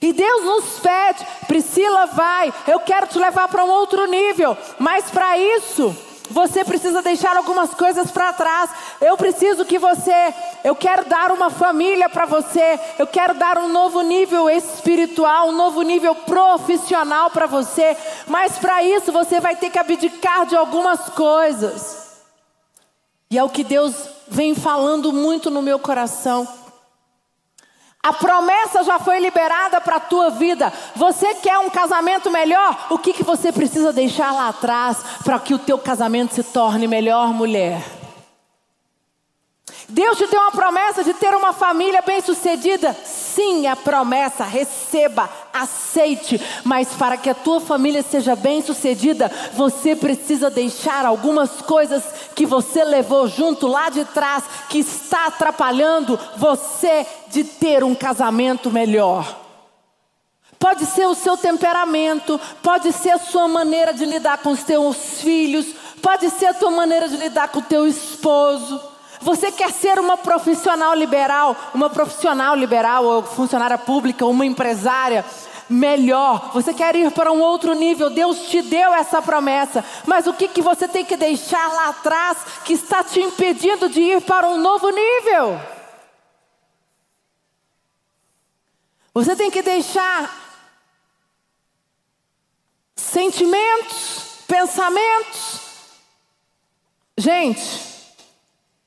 E 0.00 0.12
Deus 0.12 0.44
nos 0.44 0.80
pede, 0.80 1.24
Priscila, 1.46 2.06
vai, 2.06 2.52
eu 2.66 2.80
quero 2.80 3.06
te 3.06 3.18
levar 3.18 3.46
para 3.46 3.64
um 3.64 3.68
outro 3.68 4.06
nível, 4.06 4.56
mas 4.78 5.10
para 5.10 5.38
isso 5.38 5.94
você 6.30 6.64
precisa 6.64 7.02
deixar 7.02 7.36
algumas 7.36 7.74
coisas 7.74 8.10
para 8.10 8.32
trás. 8.32 8.70
Eu 9.00 9.16
preciso 9.16 9.64
que 9.64 9.78
você, 9.78 10.32
eu 10.62 10.76
quero 10.76 11.04
dar 11.06 11.32
uma 11.32 11.50
família 11.50 12.08
para 12.08 12.24
você. 12.24 12.78
Eu 12.98 13.06
quero 13.06 13.34
dar 13.34 13.58
um 13.58 13.68
novo 13.68 14.00
nível 14.02 14.48
espiritual, 14.48 15.48
um 15.48 15.56
novo 15.56 15.82
nível 15.82 16.14
profissional 16.14 17.30
para 17.30 17.46
você. 17.46 17.96
Mas 18.28 18.56
para 18.58 18.82
isso 18.82 19.10
você 19.10 19.40
vai 19.40 19.56
ter 19.56 19.70
que 19.70 19.78
abdicar 19.78 20.46
de 20.46 20.54
algumas 20.54 21.08
coisas. 21.10 22.20
E 23.28 23.36
é 23.36 23.42
o 23.42 23.48
que 23.48 23.64
Deus 23.64 23.94
vem 24.28 24.54
falando 24.54 25.12
muito 25.12 25.50
no 25.50 25.60
meu 25.60 25.78
coração. 25.78 26.59
A 28.02 28.14
promessa 28.14 28.82
já 28.82 28.98
foi 28.98 29.20
liberada 29.20 29.80
para 29.80 29.96
a 29.96 30.00
tua 30.00 30.30
vida. 30.30 30.72
Você 30.96 31.34
quer 31.34 31.58
um 31.58 31.68
casamento 31.68 32.30
melhor? 32.30 32.86
O 32.88 32.96
que, 32.96 33.12
que 33.12 33.22
você 33.22 33.52
precisa 33.52 33.92
deixar 33.92 34.32
lá 34.32 34.48
atrás 34.48 34.98
para 35.22 35.38
que 35.38 35.52
o 35.52 35.58
teu 35.58 35.78
casamento 35.78 36.34
se 36.34 36.42
torne 36.42 36.86
melhor, 36.86 37.28
mulher? 37.34 37.99
Deus 39.90 40.18
te 40.18 40.26
deu 40.26 40.40
uma 40.40 40.52
promessa 40.52 41.02
de 41.02 41.12
ter 41.12 41.34
uma 41.34 41.52
família 41.52 42.00
bem-sucedida? 42.00 42.96
Sim, 43.04 43.66
a 43.66 43.74
promessa, 43.74 44.44
receba, 44.44 45.28
aceite. 45.52 46.40
Mas 46.64 46.88
para 46.90 47.16
que 47.16 47.28
a 47.28 47.34
tua 47.34 47.60
família 47.60 48.02
seja 48.02 48.36
bem-sucedida, 48.36 49.30
você 49.52 49.96
precisa 49.96 50.48
deixar 50.48 51.04
algumas 51.04 51.60
coisas 51.62 52.04
que 52.36 52.46
você 52.46 52.84
levou 52.84 53.26
junto 53.26 53.66
lá 53.66 53.90
de 53.90 54.04
trás, 54.04 54.44
que 54.68 54.78
está 54.78 55.26
atrapalhando 55.26 56.18
você 56.36 57.04
de 57.28 57.42
ter 57.42 57.82
um 57.82 57.94
casamento 57.94 58.70
melhor. 58.70 59.38
Pode 60.56 60.86
ser 60.86 61.06
o 61.06 61.14
seu 61.14 61.36
temperamento, 61.36 62.38
pode 62.62 62.92
ser 62.92 63.10
a 63.10 63.18
sua 63.18 63.48
maneira 63.48 63.92
de 63.92 64.04
lidar 64.04 64.38
com 64.38 64.50
os 64.50 64.62
teus 64.62 65.20
filhos, 65.20 65.66
pode 66.00 66.30
ser 66.30 66.46
a 66.46 66.54
tua 66.54 66.70
maneira 66.70 67.08
de 67.08 67.16
lidar 67.16 67.48
com 67.48 67.58
o 67.58 67.62
teu 67.62 67.88
esposo. 67.88 68.89
Você 69.20 69.52
quer 69.52 69.70
ser 69.70 69.98
uma 69.98 70.16
profissional 70.16 70.94
liberal, 70.94 71.54
uma 71.74 71.90
profissional 71.90 72.54
liberal, 72.54 73.04
ou 73.04 73.22
funcionária 73.22 73.76
pública, 73.76 74.24
uma 74.24 74.46
empresária 74.46 75.24
melhor. 75.68 76.50
Você 76.52 76.74
quer 76.74 76.96
ir 76.96 77.10
para 77.12 77.30
um 77.30 77.40
outro 77.40 77.74
nível. 77.74 78.10
Deus 78.10 78.48
te 78.48 78.62
deu 78.62 78.92
essa 78.94 79.22
promessa. 79.22 79.84
Mas 80.06 80.26
o 80.26 80.32
que, 80.32 80.48
que 80.48 80.60
você 80.60 80.88
tem 80.88 81.04
que 81.04 81.16
deixar 81.16 81.68
lá 81.68 81.90
atrás 81.90 82.38
que 82.64 82.72
está 82.72 83.04
te 83.04 83.20
impedindo 83.20 83.88
de 83.88 84.00
ir 84.00 84.22
para 84.22 84.48
um 84.48 84.58
novo 84.58 84.88
nível? 84.90 85.60
Você 89.12 89.36
tem 89.36 89.50
que 89.50 89.62
deixar 89.62 90.34
sentimentos, 92.96 94.38
pensamentos. 94.46 95.60
Gente, 97.18 97.89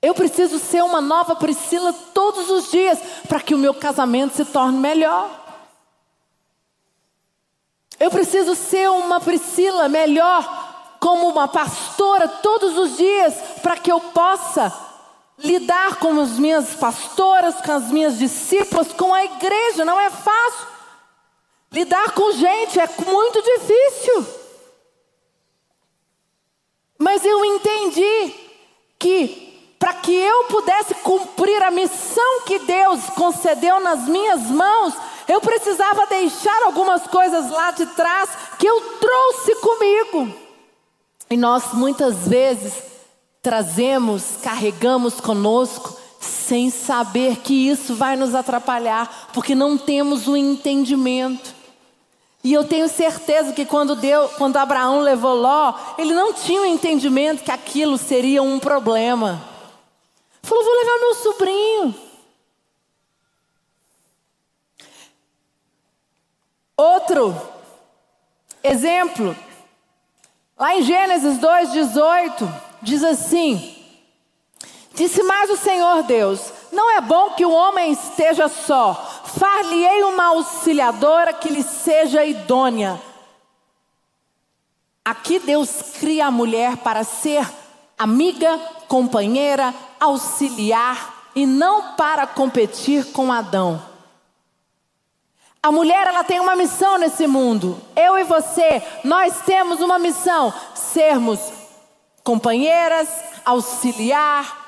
eu 0.04 0.14
preciso 0.14 0.60
ser 0.60 0.84
uma 0.84 1.00
nova 1.00 1.34
Priscila 1.34 1.94
todos 2.14 2.50
os 2.50 2.70
dias 2.70 3.00
para 3.26 3.40
que 3.40 3.56
o 3.56 3.58
meu 3.58 3.74
casamento 3.74 4.36
se 4.36 4.44
torne 4.44 4.78
melhor. 4.78 5.30
Eu 7.98 8.12
preciso 8.12 8.54
ser 8.54 8.90
uma 8.90 9.22
Priscila 9.22 9.88
melhor 9.88 10.98
como 11.00 11.30
uma 11.30 11.48
pastora 11.48 12.28
todos 12.28 12.78
os 12.78 12.98
dias 12.98 13.34
para 13.62 13.78
que 13.78 13.90
eu 13.90 14.02
possa 14.02 14.78
lidar 15.38 15.96
com 15.96 16.20
as 16.20 16.38
minhas 16.38 16.76
pastoras, 16.76 17.62
com 17.62 17.72
as 17.72 17.90
minhas 17.90 18.18
discípulas, 18.18 18.92
com 18.92 19.14
a 19.14 19.24
igreja. 19.24 19.86
Não 19.86 19.98
é 19.98 20.10
fácil. 20.10 20.68
Lidar 21.72 22.12
com 22.12 22.30
gente 22.34 22.78
é 22.78 22.90
muito 23.08 23.42
difícil. 23.42 24.28
Mas 27.00 27.24
eu 27.24 27.46
entendi 27.46 28.36
que 29.00 29.43
para 29.84 29.96
que 29.96 30.14
eu 30.14 30.46
pudesse 30.46 30.96
cumprir 30.96 31.62
a 31.62 31.70
missão 31.70 32.44
que 32.46 32.58
Deus 32.60 33.02
concedeu 33.18 33.82
nas 33.82 34.08
minhas 34.08 34.44
mãos, 34.44 34.94
eu 35.28 35.42
precisava 35.42 36.06
deixar 36.06 36.64
algumas 36.64 37.06
coisas 37.06 37.52
lá 37.52 37.70
de 37.72 37.86
trás 37.88 38.30
que 38.58 38.66
eu 38.66 38.80
trouxe 38.80 39.56
comigo. 39.56 40.34
E 41.30 41.36
nós 41.36 41.74
muitas 41.74 42.26
vezes 42.26 42.82
trazemos, 43.42 44.38
carregamos 44.42 45.20
conosco, 45.20 46.00
sem 46.18 46.70
saber 46.70 47.40
que 47.40 47.68
isso 47.68 47.94
vai 47.94 48.16
nos 48.16 48.34
atrapalhar, 48.34 49.32
porque 49.34 49.54
não 49.54 49.78
temos 49.78 50.30
o 50.30 50.38
entendimento. 50.38 51.54
E 52.42 52.54
eu 52.54 52.64
tenho 52.64 52.88
certeza 52.88 53.52
que 53.52 53.66
quando, 53.66 53.98
Deus, 53.98 54.32
quando 54.38 54.56
Abraão 54.56 55.02
levou 55.02 55.36
Ló, 55.36 55.74
ele 55.98 56.14
não 56.14 56.32
tinha 56.32 56.62
o 56.62 56.66
entendimento 56.66 57.44
que 57.44 57.52
aquilo 57.52 57.98
seria 57.98 58.42
um 58.42 58.60
problema. 58.60 59.52
Falou: 60.44 60.64
vou 60.64 60.76
levar 60.76 61.00
meu 61.00 61.16
sobrinho. 61.16 61.96
Outro 66.76 67.36
exemplo, 68.62 69.36
lá 70.58 70.76
em 70.76 70.82
Gênesis 70.82 71.40
2,18, 71.40 72.62
diz 72.82 73.04
assim: 73.04 73.84
Disse 74.94 75.24
mais 75.24 75.50
o 75.50 75.58
Senhor 75.58 76.04
Deus: 76.04 76.52
Não 76.72 76.92
é 76.92 77.00
bom 77.00 77.32
que 77.32 77.46
o 77.46 77.52
homem 77.52 77.92
esteja 77.92 78.48
só, 78.50 78.94
far-lhe-ei 79.38 80.04
uma 80.04 80.26
auxiliadora 80.26 81.34
que 81.34 81.50
lhe 81.50 81.64
seja 81.64 82.26
idônea. 82.26 83.02
Aqui 85.06 85.40
Deus 85.40 85.94
cria 86.00 86.28
a 86.28 86.32
mulher 86.32 86.78
para 86.78 87.04
ser 87.04 87.46
amiga, 87.98 88.58
companheira, 88.88 89.74
auxiliar 90.04 91.32
e 91.36 91.46
não 91.46 91.94
para 91.94 92.28
competir 92.28 93.12
com 93.12 93.32
Adão. 93.32 93.82
A 95.62 95.72
mulher 95.72 96.08
ela 96.08 96.24
tem 96.24 96.40
uma 96.40 96.56
missão 96.56 96.98
nesse 96.98 97.26
mundo. 97.26 97.82
Eu 97.96 98.18
e 98.18 98.24
você, 98.24 98.84
nós 99.04 99.42
temos 99.46 99.80
uma 99.80 99.98
missão: 99.98 100.54
sermos 100.76 101.40
companheiras, 102.24 103.08
auxiliar, 103.46 104.68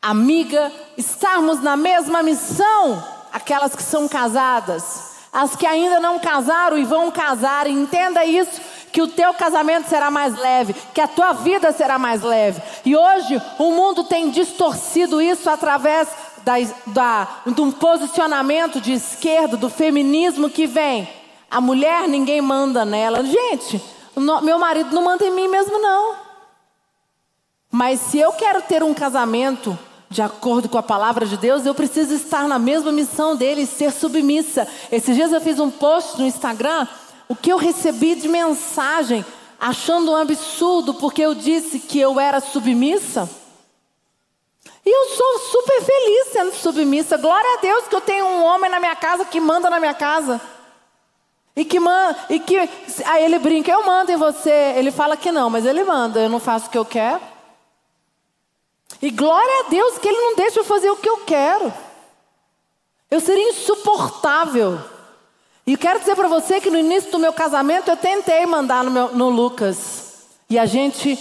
amiga, 0.00 0.72
estarmos 0.96 1.62
na 1.62 1.76
mesma 1.76 2.22
missão. 2.22 3.04
Aquelas 3.30 3.76
que 3.76 3.82
são 3.82 4.08
casadas, 4.08 5.18
as 5.30 5.54
que 5.54 5.66
ainda 5.66 6.00
não 6.00 6.18
casaram 6.18 6.78
e 6.78 6.84
vão 6.84 7.10
casar, 7.10 7.66
entenda 7.66 8.24
isso 8.24 8.58
que 8.92 9.02
o 9.02 9.08
teu 9.08 9.32
casamento 9.34 9.88
será 9.88 10.10
mais 10.10 10.36
leve, 10.36 10.74
que 10.94 11.00
a 11.00 11.08
tua 11.08 11.32
vida 11.32 11.72
será 11.72 11.98
mais 11.98 12.22
leve. 12.22 12.60
E 12.84 12.96
hoje 12.96 13.40
o 13.58 13.70
mundo 13.72 14.04
tem 14.04 14.30
distorcido 14.30 15.20
isso 15.20 15.48
através 15.48 16.08
da, 16.44 16.54
da, 16.86 17.28
de 17.46 17.60
um 17.60 17.70
posicionamento 17.70 18.80
de 18.80 18.92
esquerda, 18.92 19.56
do 19.56 19.68
feminismo 19.68 20.48
que 20.48 20.66
vem. 20.66 21.08
A 21.50 21.60
mulher, 21.60 22.08
ninguém 22.08 22.40
manda 22.40 22.84
nela. 22.84 23.24
Gente, 23.24 23.82
no, 24.16 24.40
meu 24.40 24.58
marido 24.58 24.94
não 24.94 25.02
manda 25.02 25.24
em 25.24 25.30
mim 25.30 25.48
mesmo, 25.48 25.78
não. 25.78 26.16
Mas 27.70 28.00
se 28.00 28.18
eu 28.18 28.32
quero 28.32 28.62
ter 28.62 28.82
um 28.82 28.94
casamento 28.94 29.78
de 30.10 30.22
acordo 30.22 30.68
com 30.68 30.78
a 30.78 30.82
palavra 30.82 31.26
de 31.26 31.36
Deus, 31.36 31.66
eu 31.66 31.74
preciso 31.74 32.14
estar 32.14 32.48
na 32.48 32.58
mesma 32.58 32.90
missão 32.90 33.36
dele, 33.36 33.66
ser 33.66 33.92
submissa. 33.92 34.66
Esses 34.90 35.14
dias 35.14 35.32
eu 35.32 35.40
fiz 35.40 35.58
um 35.58 35.70
post 35.70 36.18
no 36.18 36.26
Instagram 36.26 36.86
o 37.28 37.36
que 37.36 37.52
eu 37.52 37.58
recebi 37.58 38.14
de 38.14 38.26
mensagem, 38.26 39.24
achando 39.60 40.12
um 40.12 40.16
absurdo, 40.16 40.94
porque 40.94 41.22
eu 41.22 41.34
disse 41.34 41.78
que 41.78 42.00
eu 42.00 42.18
era 42.18 42.40
submissa. 42.40 43.28
E 44.84 44.90
eu 44.90 45.04
sou 45.14 45.38
super 45.50 45.82
feliz 45.82 46.28
sendo 46.32 46.54
submissa. 46.54 47.18
Glória 47.18 47.58
a 47.58 47.60
Deus 47.60 47.86
que 47.86 47.94
eu 47.94 48.00
tenho 48.00 48.24
um 48.24 48.42
homem 48.42 48.70
na 48.70 48.80
minha 48.80 48.96
casa 48.96 49.24
que 49.26 49.38
manda 49.38 49.68
na 49.68 49.78
minha 49.78 49.92
casa. 49.92 50.40
E 51.54 51.64
que, 51.64 51.78
man, 51.78 52.14
e 52.30 52.40
que 52.40 52.56
aí 53.04 53.24
ele 53.24 53.38
brinca, 53.38 53.70
eu 53.70 53.84
mando 53.84 54.10
em 54.10 54.16
você. 54.16 54.72
Ele 54.76 54.90
fala 54.90 55.16
que 55.16 55.30
não, 55.30 55.50
mas 55.50 55.66
ele 55.66 55.84
manda, 55.84 56.20
eu 56.20 56.30
não 56.30 56.40
faço 56.40 56.68
o 56.68 56.70
que 56.70 56.78
eu 56.78 56.84
quero. 56.84 57.20
E 59.02 59.10
glória 59.10 59.60
a 59.60 59.68
Deus 59.68 59.98
que 59.98 60.08
ele 60.08 60.18
não 60.18 60.36
deixa 60.36 60.60
eu 60.60 60.64
fazer 60.64 60.88
o 60.88 60.96
que 60.96 61.08
eu 61.08 61.18
quero. 61.18 61.70
Eu 63.10 63.20
seria 63.20 63.50
insuportável 63.50 64.80
e 65.68 65.76
quero 65.76 66.00
dizer 66.00 66.16
para 66.16 66.28
você 66.28 66.62
que 66.62 66.70
no 66.70 66.78
início 66.78 67.10
do 67.10 67.18
meu 67.18 67.30
casamento 67.30 67.90
eu 67.90 67.96
tentei 67.98 68.46
mandar 68.46 68.82
no, 68.82 68.90
meu, 68.90 69.14
no 69.14 69.28
Lucas. 69.28 70.14
E 70.48 70.58
a 70.58 70.64
gente 70.64 71.18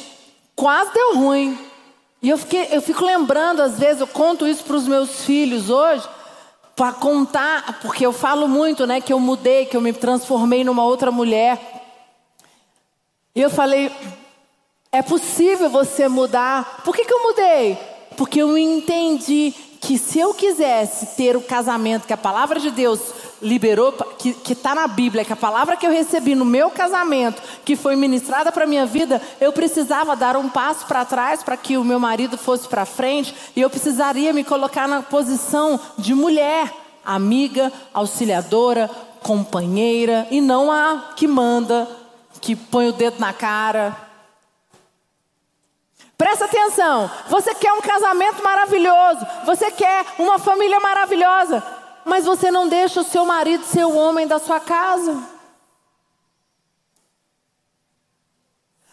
quase 0.55 0.93
deu 0.93 1.17
ruim. 1.17 1.59
E 2.21 2.29
eu, 2.29 2.37
fiquei, 2.37 2.69
eu 2.71 2.81
fico 2.81 3.03
lembrando, 3.03 3.61
às 3.61 3.77
vezes, 3.77 3.99
eu 3.99 4.07
conto 4.07 4.47
isso 4.47 4.63
para 4.63 4.77
os 4.77 4.87
meus 4.87 5.25
filhos 5.25 5.69
hoje, 5.69 6.07
para 6.77 6.93
contar, 6.93 7.81
porque 7.81 8.05
eu 8.05 8.13
falo 8.13 8.47
muito, 8.47 8.87
né, 8.87 9.01
que 9.01 9.11
eu 9.11 9.19
mudei, 9.19 9.65
que 9.65 9.75
eu 9.75 9.81
me 9.81 9.91
transformei 9.91 10.63
numa 10.63 10.85
outra 10.85 11.11
mulher. 11.11 11.59
E 13.35 13.41
eu 13.41 13.49
falei, 13.49 13.91
é 14.93 15.01
possível 15.01 15.69
você 15.69 16.07
mudar. 16.07 16.83
Por 16.85 16.95
que, 16.95 17.03
que 17.03 17.13
eu 17.13 17.21
mudei? 17.21 17.77
Porque 18.15 18.41
eu 18.41 18.57
entendi 18.57 19.53
que 19.81 19.97
se 19.97 20.19
eu 20.19 20.33
quisesse 20.33 21.17
ter 21.17 21.35
o 21.35 21.41
casamento 21.41 22.07
que 22.07 22.13
a 22.13 22.17
palavra 22.17 22.61
de 22.61 22.71
Deus 22.71 23.26
liberou, 23.41 23.91
que 24.17 24.53
está 24.53 24.73
na 24.73 24.87
Bíblia, 24.87 25.23
que 25.23 25.33
a 25.33 25.37
palavra 25.37 25.75
que 25.75 25.85
eu 25.85 25.91
recebi 25.91 26.35
no 26.35 26.45
meu 26.45 26.69
casamento, 26.69 27.41
que 27.63 27.75
foi 27.75 27.95
ministrada 27.95 28.51
para 28.51 28.65
minha 28.65 28.85
vida, 28.85 29.21
eu 29.39 29.53
precisava 29.53 30.15
dar 30.15 30.35
um 30.35 30.49
passo 30.49 30.85
para 30.85 31.05
trás 31.05 31.43
para 31.43 31.57
que 31.57 31.77
o 31.77 31.83
meu 31.83 31.99
marido 31.99 32.37
fosse 32.37 32.67
para 32.67 32.85
frente, 32.85 33.35
e 33.55 33.61
eu 33.61 33.69
precisaria 33.69 34.33
me 34.33 34.43
colocar 34.43 34.87
na 34.87 35.01
posição 35.01 35.79
de 35.97 36.13
mulher, 36.13 36.71
amiga, 37.05 37.71
auxiliadora, 37.93 38.89
companheira, 39.21 40.27
e 40.31 40.41
não 40.41 40.71
a 40.71 41.13
que 41.15 41.27
manda, 41.27 41.87
que 42.41 42.55
põe 42.55 42.89
o 42.89 42.93
dedo 42.93 43.19
na 43.19 43.33
cara. 43.33 44.07
Presta 46.17 46.45
atenção, 46.45 47.11
você 47.29 47.53
quer 47.53 47.71
um 47.73 47.81
casamento 47.81 48.43
maravilhoso, 48.43 49.25
você 49.45 49.69
quer 49.69 50.03
uma 50.17 50.39
família 50.39 50.79
maravilhosa, 50.79 51.63
mas 52.07 52.25
você 52.25 52.49
não 52.49 52.67
deixa 52.67 53.01
o 53.01 53.03
seu 53.03 53.25
marido 53.25 53.65
ser 53.65 53.85
o 53.85 53.95
homem 53.95 54.25
da 54.25 54.39
sua 54.39 54.59
casa. 54.59 55.21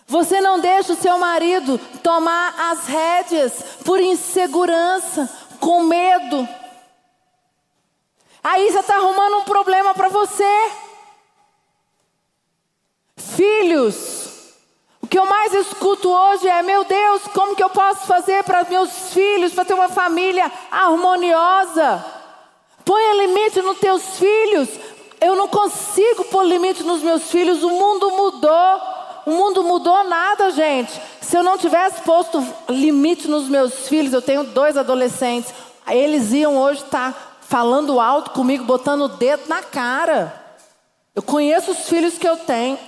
Você 0.06 0.40
não 0.40 0.60
deixa 0.60 0.92
o 0.92 0.96
seu 0.96 1.16
marido 1.16 1.78
tomar 2.02 2.54
as 2.70 2.86
rédeas 2.86 3.52
por 3.84 4.00
insegurança, 4.00 5.30
com 5.60 5.84
medo. 5.84 6.46
Aí 8.42 8.70
você 8.70 8.80
está 8.80 8.96
arrumando 8.96 9.38
um 9.38 9.44
problema 9.44 9.94
para 9.94 10.08
você. 10.08 10.72
Filhos, 13.16 14.54
o 15.00 15.06
que 15.06 15.18
eu 15.18 15.24
mais 15.24 15.54
escuto 15.54 16.10
hoje 16.10 16.46
é: 16.48 16.62
meu 16.62 16.84
Deus, 16.84 17.22
como 17.28 17.56
que 17.56 17.62
eu 17.62 17.70
posso 17.70 18.06
fazer 18.06 18.44
para 18.44 18.64
meus 18.64 19.12
filhos, 19.14 19.54
para 19.54 19.64
ter 19.64 19.74
uma 19.74 19.88
família 19.88 20.50
harmoniosa? 20.70 22.13
Ponha 22.84 23.14
limite 23.26 23.62
nos 23.62 23.78
teus 23.78 24.02
filhos. 24.18 24.68
Eu 25.20 25.34
não 25.34 25.48
consigo 25.48 26.24
pôr 26.24 26.44
limite 26.44 26.82
nos 26.82 27.02
meus 27.02 27.30
filhos. 27.30 27.62
O 27.62 27.70
mundo 27.70 28.10
mudou. 28.10 28.80
O 29.26 29.30
mundo 29.30 29.64
mudou 29.64 30.04
nada, 30.04 30.50
gente. 30.50 31.00
Se 31.20 31.36
eu 31.36 31.42
não 31.42 31.56
tivesse 31.56 32.02
posto 32.02 32.46
limite 32.68 33.26
nos 33.26 33.48
meus 33.48 33.88
filhos, 33.88 34.12
eu 34.12 34.20
tenho 34.20 34.44
dois 34.44 34.76
adolescentes. 34.76 35.54
Eles 35.88 36.32
iam 36.32 36.58
hoje 36.58 36.82
estar 36.82 37.12
tá 37.12 37.18
falando 37.40 38.00
alto 38.00 38.32
comigo, 38.32 38.64
botando 38.64 39.02
o 39.02 39.08
dedo 39.08 39.44
na 39.48 39.62
cara. 39.62 40.42
Eu 41.14 41.22
conheço 41.22 41.70
os 41.70 41.88
filhos 41.88 42.18
que 42.18 42.28
eu 42.28 42.36
tenho. 42.36 42.78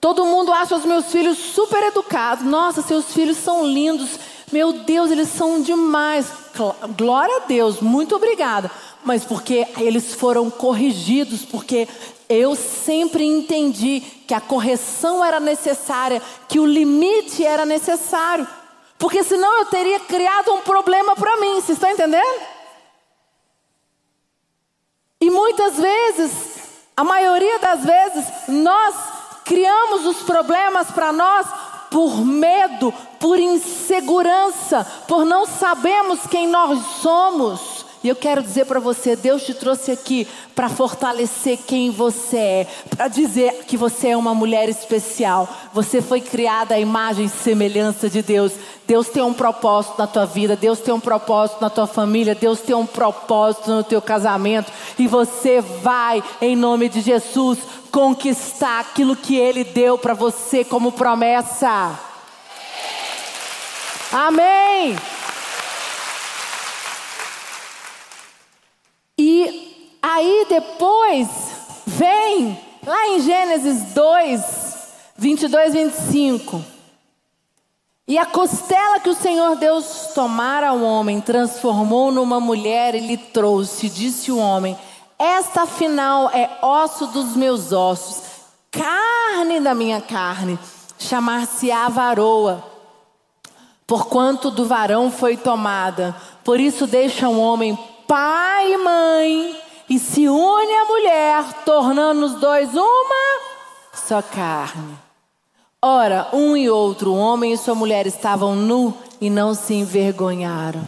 Todo 0.00 0.26
mundo 0.26 0.52
acha 0.52 0.74
os 0.74 0.84
meus 0.84 1.12
filhos 1.12 1.38
super 1.38 1.80
educados. 1.84 2.44
Nossa, 2.44 2.82
seus 2.82 3.12
filhos 3.12 3.36
são 3.36 3.64
lindos. 3.64 4.18
Meu 4.52 4.72
Deus, 4.72 5.10
eles 5.10 5.30
são 5.30 5.62
demais. 5.62 6.30
Glória 6.96 7.38
a 7.38 7.46
Deus, 7.46 7.80
muito 7.80 8.14
obrigada. 8.14 8.70
mas 9.04 9.24
porque 9.24 9.66
eles 9.78 10.14
foram 10.14 10.50
corrigidos, 10.50 11.44
porque 11.44 11.88
eu 12.28 12.54
sempre 12.54 13.24
entendi 13.24 14.00
que 14.26 14.34
a 14.34 14.40
correção 14.40 15.24
era 15.24 15.40
necessária, 15.40 16.22
que 16.48 16.60
o 16.60 16.66
limite 16.66 17.44
era 17.44 17.66
necessário. 17.66 18.46
Porque 18.98 19.24
senão 19.24 19.58
eu 19.58 19.66
teria 19.66 19.98
criado 20.00 20.52
um 20.52 20.60
problema 20.60 21.16
para 21.16 21.36
mim, 21.38 21.54
vocês 21.54 21.70
estão 21.70 21.90
entendendo? 21.90 22.40
E 25.20 25.30
muitas 25.30 25.76
vezes, 25.76 26.32
a 26.96 27.02
maioria 27.02 27.58
das 27.58 27.84
vezes, 27.84 28.24
nós 28.48 28.94
criamos 29.44 30.06
os 30.06 30.22
problemas 30.22 30.90
para 30.92 31.12
nós 31.12 31.46
por 31.92 32.24
medo, 32.24 32.92
por 33.20 33.38
insegurança, 33.38 34.84
por 35.06 35.24
não 35.24 35.46
sabemos 35.46 36.26
quem 36.26 36.48
nós 36.48 36.80
somos. 37.02 37.71
E 38.02 38.08
eu 38.08 38.16
quero 38.16 38.42
dizer 38.42 38.66
para 38.66 38.80
você: 38.80 39.14
Deus 39.14 39.44
te 39.44 39.54
trouxe 39.54 39.92
aqui 39.92 40.26
para 40.54 40.68
fortalecer 40.68 41.58
quem 41.66 41.90
você 41.90 42.36
é, 42.36 42.66
para 42.90 43.08
dizer 43.08 43.64
que 43.66 43.76
você 43.76 44.08
é 44.08 44.16
uma 44.16 44.34
mulher 44.34 44.68
especial. 44.68 45.48
Você 45.72 46.02
foi 46.02 46.20
criada 46.20 46.74
à 46.74 46.80
imagem 46.80 47.26
e 47.26 47.28
semelhança 47.28 48.10
de 48.10 48.20
Deus. 48.20 48.52
Deus 48.86 49.08
tem 49.08 49.22
um 49.22 49.32
propósito 49.32 49.94
na 49.98 50.06
tua 50.06 50.26
vida, 50.26 50.56
Deus 50.56 50.80
tem 50.80 50.92
um 50.92 51.00
propósito 51.00 51.60
na 51.60 51.70
tua 51.70 51.86
família, 51.86 52.34
Deus 52.34 52.60
tem 52.60 52.74
um 52.74 52.86
propósito 52.86 53.70
no 53.70 53.84
teu 53.84 54.02
casamento. 54.02 54.72
E 54.98 55.06
você 55.06 55.60
vai, 55.60 56.22
em 56.40 56.56
nome 56.56 56.88
de 56.88 57.00
Jesus, 57.00 57.60
conquistar 57.92 58.80
aquilo 58.80 59.14
que 59.14 59.36
Ele 59.36 59.62
deu 59.62 59.96
para 59.96 60.14
você 60.14 60.64
como 60.64 60.90
promessa. 60.90 61.98
Amém. 64.12 64.96
E 69.24 69.88
aí 70.02 70.46
depois 70.48 71.28
vem 71.86 72.58
lá 72.84 73.06
em 73.06 73.20
Gênesis 73.20 73.94
2, 73.94 74.42
22, 75.16 75.74
25. 75.74 76.64
E 78.08 78.18
a 78.18 78.26
costela 78.26 78.98
que 78.98 79.08
o 79.08 79.14
Senhor 79.14 79.54
Deus 79.54 80.08
tomara 80.12 80.70
ao 80.70 80.82
homem, 80.82 81.20
transformou 81.20 82.10
numa 82.10 82.40
mulher 82.40 82.96
e 82.96 82.98
lhe 82.98 83.16
trouxe, 83.16 83.88
disse 83.88 84.32
o 84.32 84.38
homem: 84.38 84.76
Esta 85.16 85.62
afinal 85.62 86.28
é 86.30 86.58
osso 86.60 87.06
dos 87.06 87.36
meus 87.36 87.70
ossos, 87.70 88.24
carne 88.72 89.60
da 89.60 89.72
minha 89.72 90.00
carne, 90.00 90.58
chamar-se-á 90.98 91.88
varoa, 91.88 92.64
porquanto 93.86 94.50
do 94.50 94.66
varão 94.66 95.12
foi 95.12 95.36
tomada. 95.36 96.12
Por 96.42 96.58
isso 96.58 96.88
deixa 96.88 97.28
o 97.28 97.38
homem 97.38 97.78
pai 98.12 98.74
e 98.74 98.76
mãe 98.76 99.56
e 99.88 99.98
se 99.98 100.28
une 100.28 100.74
à 100.74 100.84
mulher, 100.84 101.64
tornando 101.64 102.26
os 102.26 102.34
dois 102.34 102.74
uma 102.74 103.40
só 103.94 104.20
carne. 104.20 104.98
Ora, 105.80 106.28
um 106.30 106.54
e 106.54 106.68
outro, 106.68 107.12
o 107.12 107.16
homem 107.16 107.54
e 107.54 107.56
sua 107.56 107.74
mulher, 107.74 108.06
estavam 108.06 108.54
nu 108.54 108.94
e 109.18 109.30
não 109.30 109.54
se 109.54 109.72
envergonharam. 109.72 110.86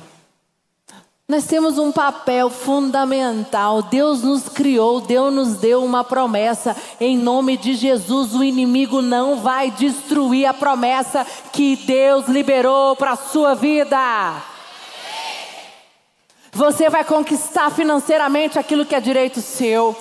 Nós 1.27 1.47
temos 1.47 1.79
um 1.79 1.91
papel 1.91 2.51
fundamental. 2.51 3.81
Deus 3.81 4.23
nos 4.23 4.47
criou, 4.47 5.01
Deus 5.01 5.33
nos 5.33 5.57
deu 5.57 5.83
uma 5.83 6.05
promessa. 6.05 6.77
Em 7.01 7.17
nome 7.17 7.57
de 7.57 7.75
Jesus, 7.75 8.35
o 8.35 8.45
inimigo 8.45 9.01
não 9.01 9.37
vai 9.37 9.71
destruir 9.71 10.45
a 10.45 10.53
promessa 10.53 11.27
que 11.55 11.75
Deus 11.75 12.29
liberou 12.29 12.95
para 12.95 13.13
a 13.13 13.17
sua 13.17 13.55
vida. 13.55 14.54
Você 16.55 16.89
vai 16.89 17.05
conquistar 17.05 17.71
financeiramente 17.71 18.59
aquilo 18.59 18.85
que 18.85 18.95
é 18.95 19.01
direito 19.01 19.41
seu. 19.41 19.97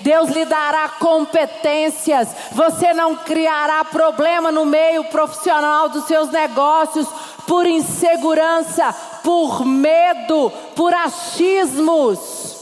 Deus 0.00 0.30
lhe 0.30 0.44
dará 0.44 0.88
competências. 0.88 2.28
Você 2.52 2.92
não 2.92 3.16
criará 3.16 3.84
problema 3.84 4.52
no 4.52 4.64
meio 4.64 5.04
profissional 5.04 5.88
dos 5.88 6.04
seus 6.04 6.30
negócios 6.30 7.08
por 7.46 7.66
insegurança, 7.66 8.94
por 9.22 9.64
medo, 9.64 10.52
por 10.76 10.94
achismos. 10.94 12.52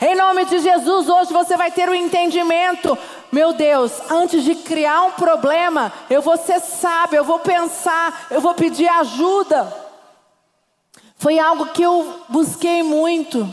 Em 0.00 0.14
nome 0.14 0.44
de 0.44 0.58
Jesus, 0.60 1.08
hoje 1.08 1.32
você 1.32 1.56
vai 1.56 1.70
ter 1.70 1.88
o 1.88 1.92
um 1.92 1.94
entendimento. 1.94 2.96
Meu 3.30 3.52
Deus, 3.52 3.92
antes 4.10 4.42
de 4.44 4.54
criar 4.54 5.02
um 5.02 5.12
problema, 5.12 5.92
eu 6.08 6.22
vou 6.22 6.36
ser 6.36 6.60
sábio, 6.60 7.18
eu 7.18 7.24
vou 7.24 7.40
pensar, 7.40 8.26
eu 8.30 8.40
vou 8.40 8.54
pedir 8.54 8.88
ajuda. 8.88 9.87
Foi 11.18 11.38
algo 11.38 11.66
que 11.66 11.82
eu 11.82 12.22
busquei 12.28 12.82
muito. 12.82 13.52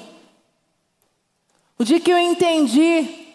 O 1.78 1.84
dia 1.84 2.00
que 2.00 2.12
eu 2.12 2.18
entendi 2.18 3.26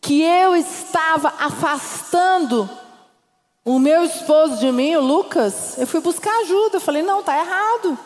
que 0.00 0.20
eu 0.20 0.54
estava 0.54 1.32
afastando 1.38 2.68
o 3.64 3.78
meu 3.78 4.04
esposo 4.04 4.58
de 4.58 4.70
mim, 4.70 4.96
o 4.96 5.00
Lucas, 5.00 5.78
eu 5.78 5.86
fui 5.86 6.00
buscar 6.00 6.30
ajuda. 6.40 6.76
Eu 6.76 6.80
falei: 6.80 7.02
não, 7.02 7.22
tá 7.22 7.38
errado. 7.38 7.98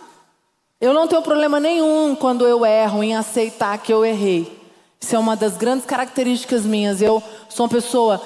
Eu 0.81 0.95
não 0.95 1.09
tenho 1.09 1.23
problema 1.23 1.59
nenhum 1.59 2.15
quando 2.15 2.47
eu 2.47 2.65
erro 2.65 3.03
em 3.03 3.17
aceitar 3.17 3.79
que 3.79 3.93
eu 3.93 4.05
errei. 4.05 4.61
Isso 5.01 5.17
é 5.17 5.19
uma 5.19 5.37
das 5.37 5.57
grandes 5.57 5.87
características 5.87 6.65
minhas. 6.65 7.01
Eu 7.01 7.23
sou 7.49 7.65
uma 7.65 7.73
pessoa 7.73 8.21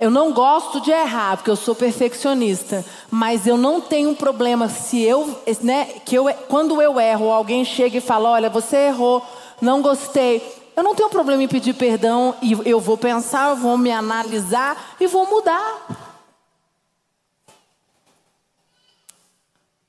eu 0.00 0.10
não 0.10 0.32
gosto 0.32 0.80
de 0.80 0.92
errar, 0.92 1.36
porque 1.36 1.50
eu 1.50 1.56
sou 1.56 1.74
perfeccionista, 1.74 2.84
mas 3.10 3.46
eu 3.48 3.56
não 3.56 3.80
tenho 3.80 4.14
problema 4.14 4.68
se 4.68 5.02
eu, 5.02 5.42
né, 5.60 5.86
que 6.04 6.14
eu, 6.14 6.32
quando 6.48 6.80
eu 6.80 7.00
erro, 7.00 7.32
alguém 7.32 7.64
chega 7.64 7.98
e 7.98 8.00
fala: 8.00 8.30
"Olha, 8.30 8.48
você 8.48 8.76
errou, 8.76 9.22
não 9.60 9.82
gostei". 9.82 10.40
Eu 10.76 10.84
não 10.84 10.94
tenho 10.94 11.08
problema 11.08 11.42
em 11.42 11.48
pedir 11.48 11.74
perdão 11.74 12.36
e 12.40 12.56
eu 12.64 12.78
vou 12.78 12.96
pensar, 12.96 13.50
eu 13.50 13.56
vou 13.56 13.76
me 13.76 13.90
analisar 13.90 14.94
e 15.00 15.08
vou 15.08 15.28
mudar. 15.28 16.06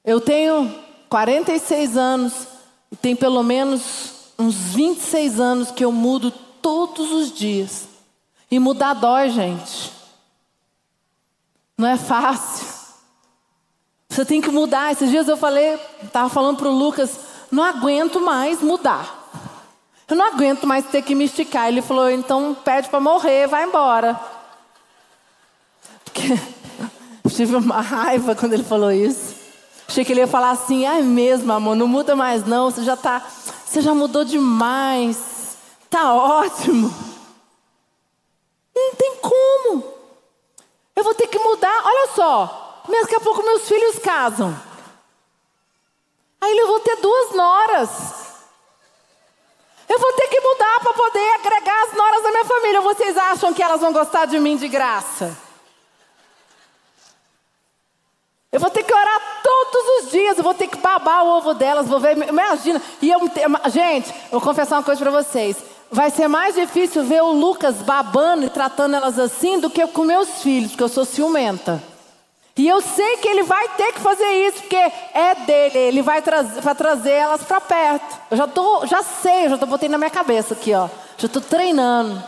Eu 0.03 0.19
tenho 0.19 0.73
46 1.07 1.95
anos 1.95 2.47
e 2.91 2.95
tem 2.95 3.15
pelo 3.15 3.43
menos 3.43 4.31
uns 4.39 4.55
26 4.55 5.39
anos 5.39 5.69
que 5.69 5.85
eu 5.85 5.91
mudo 5.91 6.31
todos 6.31 7.11
os 7.11 7.31
dias. 7.31 7.87
E 8.49 8.57
mudar 8.57 8.95
dói, 8.95 9.29
gente. 9.29 9.98
Não 11.79 11.87
é 11.87 11.95
fácil. 11.95 12.67
Você 14.09 14.25
tem 14.25 14.41
que 14.41 14.51
mudar. 14.51 14.91
Esses 14.91 15.09
dias 15.09 15.29
eu 15.29 15.37
falei, 15.37 15.79
estava 16.03 16.27
falando 16.27 16.57
para 16.57 16.67
o 16.67 16.77
Lucas, 16.77 17.17
não 17.49 17.63
aguento 17.63 18.19
mais 18.19 18.61
mudar. 18.61 19.15
Eu 20.05 20.17
não 20.17 20.25
aguento 20.25 20.67
mais 20.67 20.83
ter 20.87 21.01
que 21.01 21.15
me 21.15 21.23
esticar. 21.23 21.69
Ele 21.69 21.81
falou, 21.81 22.09
então 22.09 22.53
pede 22.65 22.89
para 22.89 22.99
morrer, 22.99 23.47
vai 23.47 23.63
embora. 23.63 24.19
Porque 26.03 26.33
eu 27.23 27.31
tive 27.31 27.55
uma 27.55 27.79
raiva 27.79 28.35
quando 28.35 28.51
ele 28.51 28.63
falou 28.65 28.91
isso. 28.91 29.35
Achei 29.87 30.03
que 30.03 30.11
ele 30.11 30.19
ia 30.19 30.27
falar 30.27 30.49
assim, 30.49 30.85
é 30.85 31.01
mesmo, 31.01 31.49
amor, 31.53 31.77
não 31.77 31.87
muda 31.87 32.13
mais 32.13 32.45
não, 32.45 32.69
você 32.69 32.83
já 32.83 32.97
tá, 32.97 33.25
você 33.65 33.79
já 33.79 33.93
mudou 33.93 34.25
demais. 34.25 35.57
Tá 35.89 36.13
ótimo. 36.13 36.93
Não 38.75 38.95
tem 38.95 39.15
como. 39.21 39.98
Eu 40.95 41.03
vou 41.03 41.13
ter 41.13 41.27
que 41.27 41.39
mudar. 41.39 41.81
Olha 41.85 42.07
só, 42.13 42.83
daqui 42.87 43.15
a 43.15 43.19
pouco 43.19 43.43
meus 43.43 43.67
filhos 43.67 43.99
casam. 43.99 44.55
Aí 46.41 46.57
eu 46.57 46.67
vou 46.67 46.79
ter 46.79 46.95
duas 46.97 47.31
noras. 47.33 47.99
Eu 49.87 49.97
vou 49.99 50.13
ter 50.13 50.27
que 50.27 50.39
mudar 50.39 50.79
para 50.81 50.93
poder 50.93 51.33
agregar 51.35 51.83
as 51.83 51.93
noras 51.93 52.23
da 52.23 52.31
minha 52.31 52.45
família. 52.45 52.81
Vocês 52.81 53.17
acham 53.17 53.53
que 53.53 53.63
elas 53.63 53.81
vão 53.81 53.91
gostar 53.91 54.25
de 54.25 54.39
mim 54.39 54.55
de 54.55 54.67
graça? 54.67 55.35
Eu 58.51 58.59
vou 58.59 58.69
ter 58.69 58.83
que 58.83 58.93
orar 58.93 59.41
todos 59.43 60.05
os 60.05 60.11
dias, 60.11 60.37
eu 60.37 60.43
vou 60.43 60.55
ter 60.55 60.67
que 60.67 60.77
babar 60.77 61.23
o 61.23 61.37
ovo 61.37 61.53
delas, 61.53 61.87
vou 61.87 61.99
ver, 61.99 62.17
imagina. 62.17 62.81
E 62.99 63.09
eu, 63.09 63.19
gente, 63.69 64.09
eu 64.09 64.39
vou 64.39 64.41
confessar 64.41 64.77
uma 64.77 64.83
coisa 64.83 65.01
para 65.01 65.11
vocês 65.11 65.68
vai 65.91 66.09
ser 66.09 66.27
mais 66.27 66.55
difícil 66.55 67.03
ver 67.03 67.21
o 67.21 67.31
Lucas 67.31 67.77
babando 67.77 68.45
e 68.45 68.49
tratando 68.49 68.95
elas 68.95 69.17
assim 69.17 69.59
do 69.59 69.69
que 69.69 69.85
com 69.87 70.03
meus 70.03 70.41
filhos, 70.41 70.71
porque 70.71 70.83
eu 70.83 70.89
sou 70.89 71.05
ciumenta. 71.05 71.81
E 72.55 72.67
eu 72.67 72.81
sei 72.81 73.17
que 73.17 73.27
ele 73.27 73.43
vai 73.43 73.69
ter 73.69 73.93
que 73.93 74.01
fazer 74.01 74.47
isso, 74.47 74.57
porque 74.59 74.75
é 74.75 75.35
dele, 75.45 75.77
ele 75.77 76.01
vai, 76.01 76.21
trazer, 76.21 76.59
vai 76.59 76.75
trazer 76.75 77.11
elas 77.11 77.41
para 77.41 77.61
perto. 77.61 78.19
Eu 78.29 78.35
já, 78.35 78.47
tô, 78.47 78.85
já 78.85 79.01
sei, 79.01 79.45
eu 79.45 79.51
já 79.51 79.57
tô 79.57 79.65
botando 79.65 79.91
na 79.91 79.97
minha 79.97 80.09
cabeça 80.09 80.53
aqui, 80.53 80.73
ó. 80.73 80.89
Já 81.17 81.27
estou 81.27 81.41
treinando. 81.41 82.21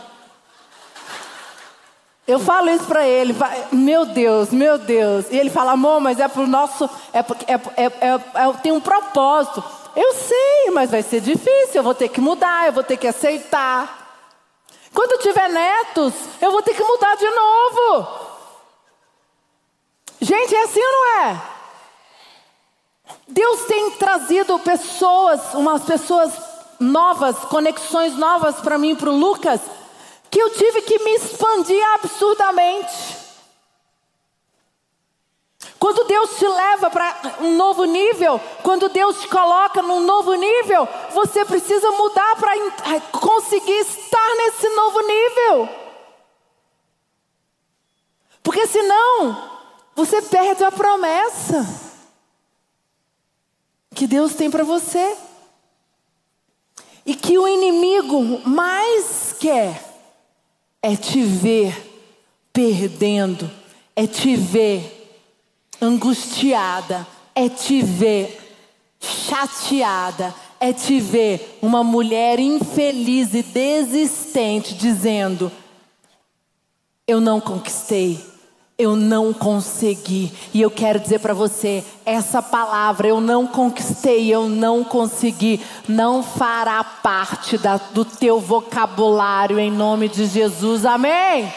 Eu 2.26 2.38
falo 2.38 2.70
isso 2.70 2.84
para 2.84 3.06
ele, 3.06 3.34
meu 3.72 4.06
Deus, 4.06 4.50
meu 4.50 4.78
Deus. 4.78 5.26
E 5.30 5.36
ele 5.36 5.50
fala, 5.50 5.72
amor, 5.72 6.00
mas 6.00 6.18
é 6.18 6.26
pro 6.28 6.46
nosso. 6.46 6.88
É, 7.12 7.18
é, 7.18 7.24
é, 7.76 7.84
é, 7.84 8.14
é 8.14 8.52
tem 8.62 8.72
um 8.72 8.80
propósito. 8.80 9.62
Eu 9.94 10.12
sei, 10.14 10.70
mas 10.72 10.90
vai 10.90 11.02
ser 11.02 11.20
difícil. 11.20 11.76
Eu 11.76 11.82
vou 11.82 11.94
ter 11.94 12.08
que 12.08 12.20
mudar, 12.20 12.66
eu 12.66 12.72
vou 12.72 12.82
ter 12.82 12.96
que 12.96 13.06
aceitar. 13.06 14.00
Quando 14.94 15.12
eu 15.12 15.18
tiver 15.18 15.48
netos, 15.48 16.14
eu 16.40 16.50
vou 16.50 16.62
ter 16.62 16.74
que 16.74 16.82
mudar 16.82 17.16
de 17.16 17.30
novo. 17.30 18.08
Gente, 20.20 20.54
é 20.54 20.62
assim 20.62 20.80
ou 20.80 20.92
não 20.92 21.20
é? 21.20 21.42
Deus 23.28 23.64
tem 23.64 23.90
trazido 23.92 24.58
pessoas, 24.58 25.54
umas 25.54 25.82
pessoas 25.82 26.32
novas, 26.78 27.38
conexões 27.46 28.14
novas 28.16 28.56
para 28.56 28.78
mim 28.78 28.94
para 28.94 29.10
o 29.10 29.16
Lucas, 29.16 29.60
que 30.30 30.40
eu 30.40 30.50
tive 30.50 30.82
que 30.82 30.98
me 30.98 31.14
expandir 31.14 31.82
absurdamente. 31.94 33.21
Quando 35.82 36.04
Deus 36.04 36.36
te 36.38 36.46
leva 36.46 36.90
para 36.90 37.38
um 37.40 37.56
novo 37.56 37.84
nível, 37.84 38.40
quando 38.62 38.88
Deus 38.88 39.20
te 39.20 39.26
coloca 39.26 39.82
num 39.82 39.98
novo 39.98 40.32
nível, 40.34 40.88
você 41.12 41.44
precisa 41.44 41.90
mudar 41.90 42.36
para 42.36 42.56
eh, 42.56 43.00
conseguir 43.10 43.80
estar 43.80 44.34
nesse 44.36 44.68
novo 44.76 45.00
nível. 45.00 45.68
Porque 48.44 48.64
senão, 48.68 49.50
você 49.96 50.22
perde 50.22 50.62
a 50.62 50.70
promessa 50.70 51.66
que 53.92 54.06
Deus 54.06 54.34
tem 54.34 54.48
para 54.52 54.62
você. 54.62 55.16
E 57.04 57.16
que 57.16 57.36
o 57.36 57.48
inimigo 57.48 58.48
mais 58.48 59.34
quer 59.36 59.82
é 60.80 60.94
te 60.94 61.24
ver 61.24 61.74
perdendo, 62.52 63.50
é 63.96 64.06
te 64.06 64.36
ver 64.36 64.91
angustiada, 65.82 67.04
é 67.34 67.48
te 67.48 67.82
ver 67.82 68.38
chateada, 69.00 70.32
é 70.60 70.72
te 70.72 71.00
ver 71.00 71.58
uma 71.60 71.82
mulher 71.82 72.38
infeliz 72.38 73.34
e 73.34 73.42
desistente 73.42 74.74
dizendo: 74.74 75.50
Eu 77.04 77.20
não 77.20 77.40
conquistei, 77.40 78.24
eu 78.78 78.94
não 78.94 79.32
consegui. 79.32 80.32
E 80.54 80.60
eu 80.62 80.70
quero 80.70 81.00
dizer 81.00 81.18
para 81.18 81.34
você: 81.34 81.84
essa 82.06 82.40
palavra, 82.40 83.08
eu 83.08 83.20
não 83.20 83.44
conquistei, 83.44 84.32
eu 84.32 84.48
não 84.48 84.84
consegui, 84.84 85.60
não 85.88 86.22
fará 86.22 86.84
parte 86.84 87.58
da, 87.58 87.76
do 87.76 88.04
teu 88.04 88.38
vocabulário 88.38 89.58
em 89.58 89.70
nome 89.70 90.08
de 90.08 90.26
Jesus. 90.26 90.86
Amém? 90.86 91.52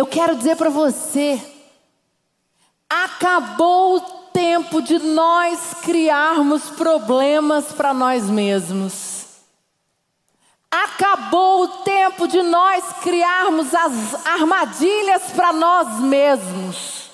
Eu 0.00 0.06
quero 0.06 0.34
dizer 0.34 0.56
para 0.56 0.70
você: 0.70 1.38
acabou 2.88 3.96
o 3.96 4.00
tempo 4.32 4.80
de 4.80 4.98
nós 4.98 5.74
criarmos 5.82 6.70
problemas 6.70 7.66
para 7.66 7.92
nós 7.92 8.24
mesmos. 8.24 9.26
Acabou 10.70 11.64
o 11.64 11.68
tempo 11.82 12.26
de 12.26 12.40
nós 12.40 12.82
criarmos 13.02 13.74
as 13.74 14.26
armadilhas 14.26 15.32
para 15.36 15.52
nós 15.52 16.00
mesmos. 16.00 17.10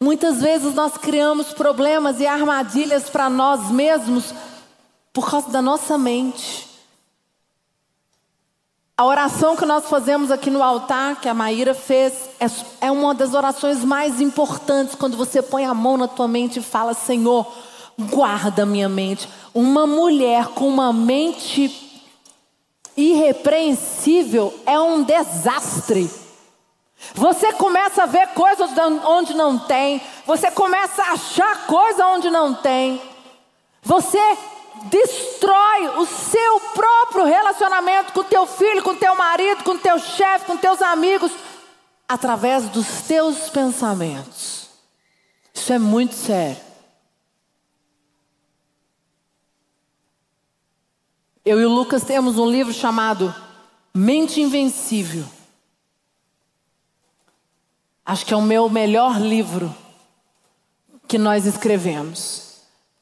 Muitas 0.00 0.40
vezes 0.40 0.72
nós 0.72 0.96
criamos 0.96 1.52
problemas 1.52 2.18
e 2.18 2.26
armadilhas 2.26 3.10
para 3.10 3.28
nós 3.28 3.70
mesmos 3.70 4.32
por 5.12 5.30
causa 5.30 5.50
da 5.50 5.60
nossa 5.60 5.98
mente. 5.98 6.67
A 8.98 9.04
oração 9.04 9.54
que 9.54 9.64
nós 9.64 9.88
fazemos 9.88 10.28
aqui 10.28 10.50
no 10.50 10.60
altar, 10.60 11.20
que 11.20 11.28
a 11.28 11.32
Maíra 11.32 11.72
fez, 11.72 12.30
é, 12.40 12.86
é 12.88 12.90
uma 12.90 13.14
das 13.14 13.32
orações 13.32 13.84
mais 13.84 14.20
importantes 14.20 14.96
quando 14.96 15.16
você 15.16 15.40
põe 15.40 15.64
a 15.64 15.72
mão 15.72 15.96
na 15.96 16.08
tua 16.08 16.26
mente 16.26 16.58
e 16.58 16.62
fala: 16.62 16.92
Senhor, 16.94 17.46
guarda 17.96 18.66
minha 18.66 18.88
mente. 18.88 19.28
Uma 19.54 19.86
mulher 19.86 20.48
com 20.48 20.68
uma 20.68 20.92
mente 20.92 22.02
irrepreensível 22.96 24.52
é 24.66 24.80
um 24.80 25.04
desastre. 25.04 26.10
Você 27.14 27.52
começa 27.52 28.02
a 28.02 28.06
ver 28.06 28.26
coisas 28.30 28.68
onde 29.06 29.32
não 29.32 29.60
tem, 29.60 30.02
você 30.26 30.50
começa 30.50 31.04
a 31.04 31.12
achar 31.12 31.68
coisa 31.68 32.04
onde 32.08 32.30
não 32.30 32.52
tem. 32.52 33.00
Você 33.80 34.18
destrói 34.84 35.88
o 35.98 36.06
seu 36.06 36.60
próprio 36.74 37.24
relacionamento 37.24 38.12
com 38.12 38.22
teu 38.24 38.46
filho, 38.46 38.82
com 38.82 38.94
teu 38.94 39.14
marido, 39.14 39.64
com 39.64 39.76
teu 39.76 39.98
chefe, 39.98 40.46
com 40.46 40.56
teus 40.56 40.80
amigos, 40.80 41.32
através 42.08 42.68
dos 42.68 43.02
teus 43.02 43.50
pensamentos. 43.50 44.68
Isso 45.52 45.72
é 45.72 45.78
muito 45.78 46.14
sério. 46.14 46.68
Eu 51.44 51.60
e 51.60 51.64
o 51.64 51.70
Lucas 51.70 52.04
temos 52.04 52.38
um 52.38 52.48
livro 52.48 52.72
chamado 52.72 53.34
Mente 53.94 54.40
Invencível. 54.40 55.24
Acho 58.04 58.24
que 58.24 58.32
é 58.32 58.36
o 58.36 58.42
meu 58.42 58.68
melhor 58.68 59.20
livro 59.20 59.74
que 61.06 61.18
nós 61.18 61.46
escrevemos. 61.46 62.47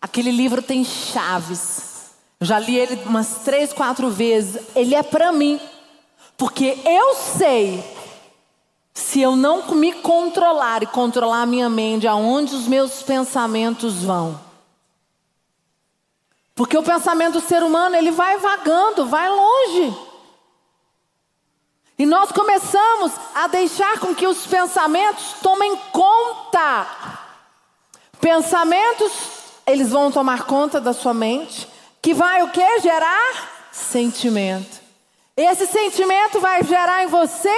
Aquele 0.07 0.31
livro 0.31 0.63
tem 0.63 0.85
chaves. 0.85 2.13
Eu 2.39 2.47
já 2.47 2.61
li 2.61 2.79
ele 2.79 2.95
umas 3.07 3.39
três, 3.45 3.73
quatro 3.73 4.09
vezes. 4.09 4.63
Ele 4.77 4.95
é 4.95 5.03
para 5.03 5.33
mim. 5.33 5.61
Porque 6.37 6.79
eu 6.85 7.17
sei, 7.17 7.83
se 8.95 9.21
eu 9.21 9.35
não 9.35 9.75
me 9.75 9.93
controlar 9.95 10.85
e 10.85 10.87
controlar 10.87 11.43
a 11.43 11.47
minha 11.47 11.69
mente, 11.69 12.07
aonde 12.07 12.55
os 12.55 12.69
meus 12.69 13.03
pensamentos 13.03 14.05
vão. 14.05 14.41
Porque 16.55 16.79
o 16.79 16.85
pensamento 16.85 17.41
do 17.41 17.41
ser 17.41 17.65
humano, 17.65 17.97
ele 17.97 18.13
vai 18.13 18.39
vagando, 18.39 19.07
vai 19.07 19.29
longe. 19.29 19.93
E 21.99 22.07
nós 22.07 22.31
começamos 22.31 23.11
a 23.35 23.49
deixar 23.49 23.99
com 23.99 24.15
que 24.15 24.29
os 24.29 24.47
pensamentos 24.47 25.35
tomem 25.43 25.77
conta. 25.91 26.87
Pensamentos 28.21 29.36
eles 29.67 29.91
vão 29.91 30.13
tomar 30.13 30.45
conta 30.45 30.81
da 30.81 30.93
sua 30.93 31.13
mente, 31.13 31.69
que 32.01 32.15
vai 32.15 32.43
o 32.43 32.51
que? 32.51 32.81
Gerar 32.81 33.69
sentimento. 33.73 34.81
Esse 35.37 35.67
sentimento 35.67 36.41
vai 36.41 36.63
gerar 36.63 37.03
em 37.03 37.09
você 37.09 37.55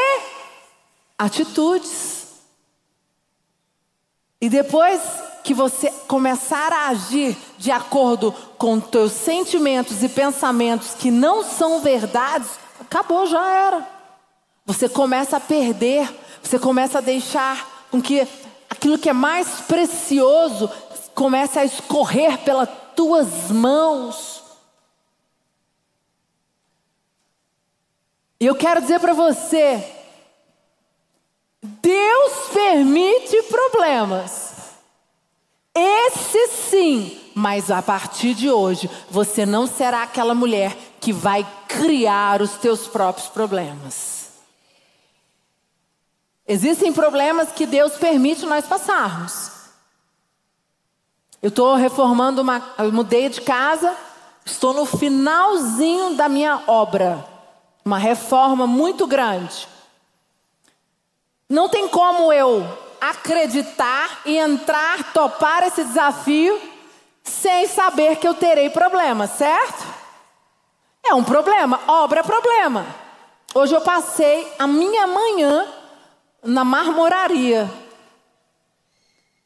atitudes. 1.16 2.26
E 4.40 4.48
depois 4.48 5.00
que 5.44 5.52
você 5.52 5.90
começar 6.06 6.72
a 6.72 6.88
agir 6.88 7.36
de 7.56 7.70
acordo 7.70 8.32
com 8.56 8.80
teus 8.80 9.12
sentimentos 9.12 10.02
e 10.02 10.08
pensamentos 10.08 10.94
que 10.94 11.10
não 11.10 11.44
são 11.44 11.80
verdades, 11.80 12.50
acabou, 12.80 13.26
já 13.26 13.46
era. 13.48 13.88
Você 14.66 14.88
começa 14.88 15.36
a 15.36 15.40
perder, 15.40 16.08
você 16.42 16.58
começa 16.58 16.98
a 16.98 17.02
deixar 17.02 17.86
com 17.90 18.00
que 18.00 18.26
aquilo 18.68 18.98
que 18.98 19.08
é 19.08 19.12
mais 19.12 19.60
precioso 19.62 20.70
comece 21.18 21.58
a 21.58 21.64
escorrer 21.64 22.38
pelas 22.44 22.68
tuas 22.94 23.50
mãos. 23.50 24.40
E 28.38 28.46
eu 28.46 28.54
quero 28.54 28.80
dizer 28.80 29.00
para 29.00 29.12
você: 29.14 29.84
Deus 31.60 32.32
permite 32.54 33.42
problemas. 33.42 34.76
Esse 35.74 36.48
sim, 36.48 37.20
mas 37.34 37.68
a 37.68 37.82
partir 37.82 38.34
de 38.34 38.48
hoje, 38.48 38.88
você 39.10 39.44
não 39.44 39.66
será 39.66 40.04
aquela 40.04 40.36
mulher 40.36 40.76
que 41.00 41.12
vai 41.12 41.44
criar 41.66 42.40
os 42.40 42.52
teus 42.52 42.86
próprios 42.86 43.28
problemas. 43.28 44.28
Existem 46.46 46.92
problemas 46.92 47.50
que 47.50 47.66
Deus 47.66 47.94
permite 47.94 48.46
nós 48.46 48.66
passarmos. 48.66 49.57
Eu 51.42 51.48
estou 51.48 51.74
reformando 51.76 52.42
uma. 52.42 52.62
Eu 52.78 52.92
mudei 52.92 53.28
de 53.28 53.40
casa, 53.40 53.96
estou 54.44 54.72
no 54.72 54.84
finalzinho 54.84 56.14
da 56.14 56.28
minha 56.28 56.62
obra. 56.66 57.24
Uma 57.84 57.98
reforma 57.98 58.66
muito 58.66 59.06
grande. 59.06 59.68
Não 61.48 61.68
tem 61.68 61.88
como 61.88 62.32
eu 62.32 62.66
acreditar 63.00 64.20
e 64.26 64.36
entrar, 64.36 65.12
topar 65.12 65.62
esse 65.62 65.84
desafio, 65.84 66.60
sem 67.22 67.66
saber 67.68 68.16
que 68.16 68.26
eu 68.26 68.34
terei 68.34 68.68
problema, 68.68 69.26
certo? 69.26 69.86
É 71.06 71.14
um 71.14 71.24
problema, 71.24 71.80
obra 71.86 72.20
é 72.20 72.22
problema. 72.22 72.84
Hoje 73.54 73.74
eu 73.74 73.80
passei 73.80 74.46
a 74.58 74.66
minha 74.66 75.06
manhã 75.06 75.66
na 76.42 76.64
marmoraria. 76.64 77.70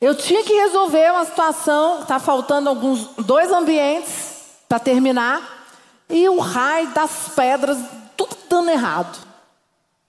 Eu 0.03 0.17
tinha 0.17 0.43
que 0.43 0.53
resolver 0.53 1.13
uma 1.13 1.25
situação, 1.25 2.01
está 2.01 2.19
faltando 2.19 2.69
alguns 2.69 3.07
dois 3.19 3.53
ambientes 3.53 4.49
para 4.69 4.81
terminar, 4.81 5.41
e 6.11 6.29
o 6.29 6.41
raio 6.41 6.89
das 6.89 7.29
pedras, 7.37 7.79
tudo 8.17 8.37
dando 8.49 8.71
errado. 8.71 9.17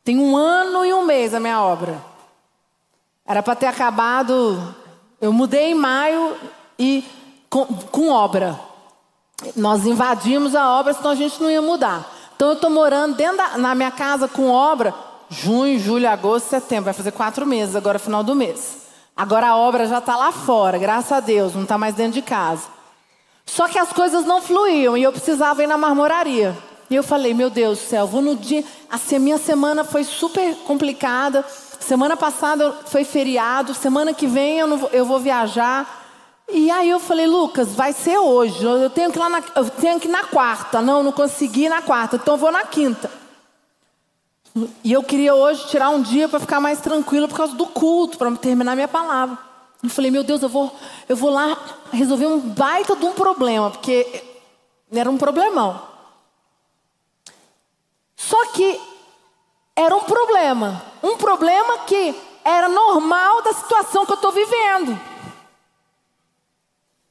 Tem 0.04 0.18
um 0.18 0.36
ano 0.36 0.84
e 0.84 0.92
um 0.92 1.06
mês 1.06 1.36
a 1.36 1.40
minha 1.40 1.62
obra. 1.62 2.04
Era 3.24 3.44
para 3.44 3.56
ter 3.56 3.68
acabado. 3.68 4.76
Eu 5.22 5.32
mudei 5.32 5.72
em 5.72 5.76
maio 5.76 6.38
e 6.80 7.06
com, 7.48 7.64
com 7.68 8.10
obra. 8.10 8.60
Nós 9.56 9.86
invadimos 9.86 10.56
a 10.56 10.72
obra, 10.72 10.94
senão 10.94 11.12
a 11.12 11.16
gente 11.16 11.40
não 11.40 11.52
ia 11.52 11.62
mudar. 11.62 12.12
Então 12.36 12.48
eu 12.48 12.56
estou 12.56 12.72
morando 12.72 13.16
dentro 13.16 13.38
da, 13.38 13.60
na 13.60 13.76
minha 13.76 13.92
casa 13.92 14.28
com 14.28 14.50
obra 14.50 14.92
junho, 15.30 15.80
julho, 15.80 16.10
agosto, 16.10 16.50
setembro. 16.50 16.86
Vai 16.86 16.94
fazer 16.96 17.12
quatro 17.12 17.46
meses 17.46 17.76
agora, 17.76 18.00
final 18.00 18.24
do 18.24 18.34
mês. 18.34 18.83
Agora 19.15 19.49
a 19.49 19.58
obra 19.58 19.88
já 19.88 19.99
está 19.99 20.17
lá 20.17 20.32
fora, 20.32 20.78
graças 20.78 21.12
a 21.12 21.19
Deus, 21.19 21.54
não 21.54 21.63
está 21.63 21.78
mais 21.78 21.93
dentro 21.93 22.13
de 22.13 22.21
casa. 22.21 22.63
Só 23.45 23.67
que 23.67 23.78
as 23.78 23.93
coisas 23.93 24.26
não 24.26 24.41
fluíam 24.41 24.97
e 24.97 25.04
eu 25.04 25.12
precisava 25.12 25.63
ir 25.63 25.67
na 25.67 25.78
marmoraria. 25.78 26.58
E 26.89 26.95
eu 26.95 27.04
falei, 27.04 27.34
meu 27.34 27.49
Deus 27.49 27.80
do 27.80 27.86
céu, 27.86 28.08
vou 28.08 28.21
no 28.21 28.36
dia. 28.36 28.63
Assim, 28.89 29.17
a 29.17 29.19
minha 29.19 29.38
semana 29.38 29.84
foi 29.84 30.04
super 30.04 30.56
complicada. 30.58 31.45
Semana 31.80 32.15
passada 32.15 32.71
foi 32.86 33.04
feriado, 33.04 33.73
semana 33.73 34.13
que 34.13 34.26
vem 34.26 34.60
eu, 34.60 34.78
vou, 34.78 34.89
eu 34.91 35.06
vou 35.06 35.19
viajar. 35.19 36.02
E 36.52 36.71
aí 36.71 36.89
eu 36.89 36.99
falei, 36.99 37.28
Lucas, 37.28 37.69
vai 37.76 37.93
ser 37.93 38.17
hoje. 38.17 38.63
Eu 38.63 38.89
tenho 38.89 39.12
que 39.12 39.19
ir 39.19 39.30
na, 39.30 39.43
eu 39.56 39.69
tenho 39.69 39.99
que 39.99 40.08
na 40.08 40.23
quarta. 40.23 40.82
Não, 40.82 41.04
não 41.04 41.12
consegui 41.12 41.69
na 41.69 41.82
quarta, 41.82 42.15
então 42.15 42.38
vou 42.38 42.52
na 42.52 42.63
quinta. 42.63 43.10
E 44.56 44.92
eu 44.92 45.02
queria 45.02 45.34
hoje 45.34 45.68
tirar 45.68 45.89
um 45.89 46.02
dia 46.02 46.30
para 46.30 46.39
ficar 46.39 46.60
mais 46.60 46.80
tranquilo 46.80 47.28
por 47.28 47.36
causa 47.38 47.56
do 47.56 47.66
culto, 47.66 48.18
para 48.18 48.32
terminar 48.36 48.76
minha 48.76 48.88
palavra. 48.88 49.38
Eu 49.82 49.89
falei, 49.89 50.12
meu 50.12 50.24
Deus, 50.24 50.42
eu 50.42 50.50
vou, 50.50 50.74
eu 51.10 51.16
vou 51.16 51.32
lá 51.32 51.58
resolver 51.92 52.28
um 52.28 52.39
baita 52.39 52.96
de 52.96 53.06
um 53.06 53.13
problema, 53.13 53.72
porque 53.72 54.24
era 54.92 55.10
um 55.10 55.18
problemão. 55.18 55.82
Só 58.16 58.46
que 58.48 58.80
era 59.76 59.96
um 59.96 60.02
problema, 60.02 60.84
um 61.02 61.18
problema 61.18 61.80
que 61.80 62.16
era 62.46 62.70
normal 62.70 63.42
da 63.42 63.54
situação 63.54 64.06
que 64.06 64.12
eu 64.12 64.16
estou 64.16 64.32
vivendo. 64.32 65.00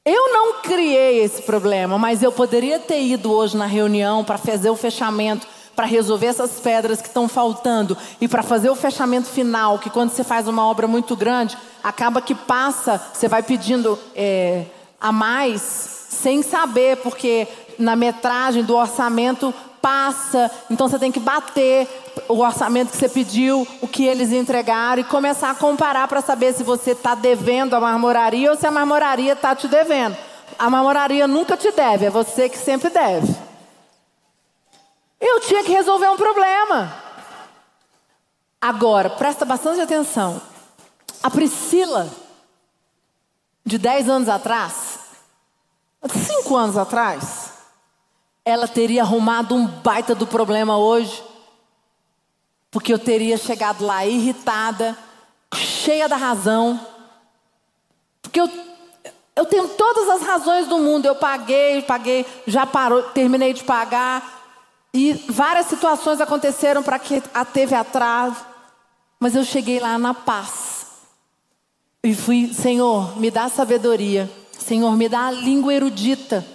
Eu 0.05 0.33
não 0.33 0.61
criei 0.61 1.19
esse 1.19 1.41
problema, 1.43 1.97
mas 1.97 2.23
eu 2.23 2.31
poderia 2.31 2.79
ter 2.79 3.01
ido 3.01 3.31
hoje 3.31 3.55
na 3.55 3.65
reunião 3.65 4.23
para 4.23 4.37
fazer 4.37 4.69
o 4.69 4.75
fechamento 4.75 5.52
para 5.75 5.85
resolver 5.85 6.27
essas 6.27 6.59
pedras 6.59 7.01
que 7.01 7.07
estão 7.07 7.27
faltando 7.27 7.97
e 8.21 8.27
para 8.27 8.43
fazer 8.43 8.69
o 8.69 8.75
fechamento 8.75 9.27
final, 9.27 9.79
que 9.79 9.89
quando 9.89 10.11
você 10.11 10.23
faz 10.23 10.47
uma 10.47 10.65
obra 10.67 10.87
muito 10.87 11.15
grande, 11.15 11.57
acaba 11.83 12.21
que 12.21 12.35
passa, 12.35 13.01
você 13.13 13.27
vai 13.27 13.41
pedindo 13.41 13.97
é, 14.15 14.65
a 14.99 15.11
mais 15.11 15.61
sem 15.61 16.41
saber, 16.41 16.97
porque 16.97 17.47
na 17.77 17.95
metragem 17.95 18.63
do 18.63 18.75
orçamento 18.75 19.53
passa, 19.81 20.49
então 20.71 20.87
você 20.87 20.97
tem 20.97 21.11
que 21.11 21.19
bater 21.19 21.87
o 22.29 22.39
orçamento 22.39 22.91
que 22.91 22.97
você 22.97 23.09
pediu, 23.09 23.67
o 23.81 23.87
que 23.87 24.05
eles 24.05 24.31
entregaram 24.31 25.01
e 25.01 25.03
começar 25.03 25.49
a 25.49 25.55
comparar 25.55 26.07
para 26.07 26.21
saber 26.21 26.53
se 26.53 26.63
você 26.63 26.91
está 26.91 27.15
devendo 27.15 27.73
a 27.73 27.81
marmoraria 27.81 28.51
ou 28.51 28.57
se 28.57 28.65
a 28.65 28.71
marmoraria 28.71 29.33
está 29.33 29.53
te 29.53 29.67
devendo. 29.67 30.15
A 30.57 30.69
marmoraria 30.69 31.27
nunca 31.27 31.57
te 31.57 31.69
deve, 31.71 32.05
é 32.05 32.09
você 32.09 32.47
que 32.47 32.57
sempre 32.57 32.89
deve. 32.89 33.35
Eu 35.25 35.39
tinha 35.39 35.63
que 35.63 35.71
resolver 35.71 36.09
um 36.09 36.17
problema. 36.17 36.93
Agora, 38.59 39.09
presta 39.09 39.45
bastante 39.45 39.79
atenção. 39.79 40.41
A 41.23 41.29
Priscila, 41.29 42.09
de 43.65 43.77
10 43.77 44.09
anos 44.09 44.27
atrás, 44.27 44.99
5 46.05 46.53
anos 46.57 46.77
atrás, 46.77 47.53
ela 48.43 48.67
teria 48.67 49.03
arrumado 49.03 49.55
um 49.55 49.65
baita 49.65 50.13
do 50.13 50.27
problema 50.27 50.77
hoje. 50.77 51.23
Porque 52.69 52.91
eu 52.91 52.99
teria 52.99 53.37
chegado 53.37 53.85
lá 53.85 54.05
irritada, 54.05 54.97
cheia 55.55 56.09
da 56.09 56.17
razão. 56.17 56.85
Porque 58.21 58.41
eu, 58.41 58.51
eu 59.37 59.45
tenho 59.45 59.69
todas 59.69 60.09
as 60.09 60.21
razões 60.21 60.67
do 60.67 60.79
mundo. 60.79 61.05
Eu 61.05 61.15
paguei, 61.15 61.81
paguei, 61.83 62.25
já 62.45 62.65
parou, 62.65 63.03
terminei 63.03 63.53
de 63.53 63.63
pagar. 63.63 64.42
E 64.93 65.13
várias 65.27 65.65
situações 65.65 66.21
aconteceram 66.21 66.83
para 66.83 66.99
que 66.99 67.23
a 67.33 67.43
teve 67.43 67.73
atraso, 67.73 68.45
mas 69.19 69.35
eu 69.35 69.43
cheguei 69.43 69.79
lá 69.79 69.97
na 69.97 70.13
paz. 70.13 70.85
E 72.03 72.13
fui, 72.13 72.53
Senhor, 72.53 73.17
me 73.17 73.31
dá 73.31 73.49
sabedoria. 73.49 74.29
Senhor, 74.59 74.95
me 74.95 75.09
dá 75.09 75.27
a 75.27 75.31
língua 75.31 75.73
erudita 75.73 76.45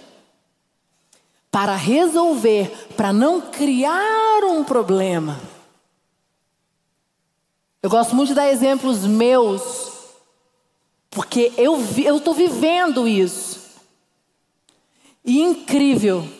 para 1.51 1.75
resolver, 1.75 2.69
para 2.95 3.11
não 3.11 3.41
criar 3.41 4.43
um 4.43 4.63
problema. 4.63 5.39
Eu 7.81 7.89
gosto 7.89 8.15
muito 8.15 8.29
de 8.29 8.35
dar 8.35 8.49
exemplos 8.49 9.05
meus, 9.05 9.91
porque 11.09 11.51
eu 11.57 11.81
estou 12.17 12.33
vivendo 12.33 13.07
isso. 13.07 13.59
E 15.25 15.41
incrível. 15.41 16.38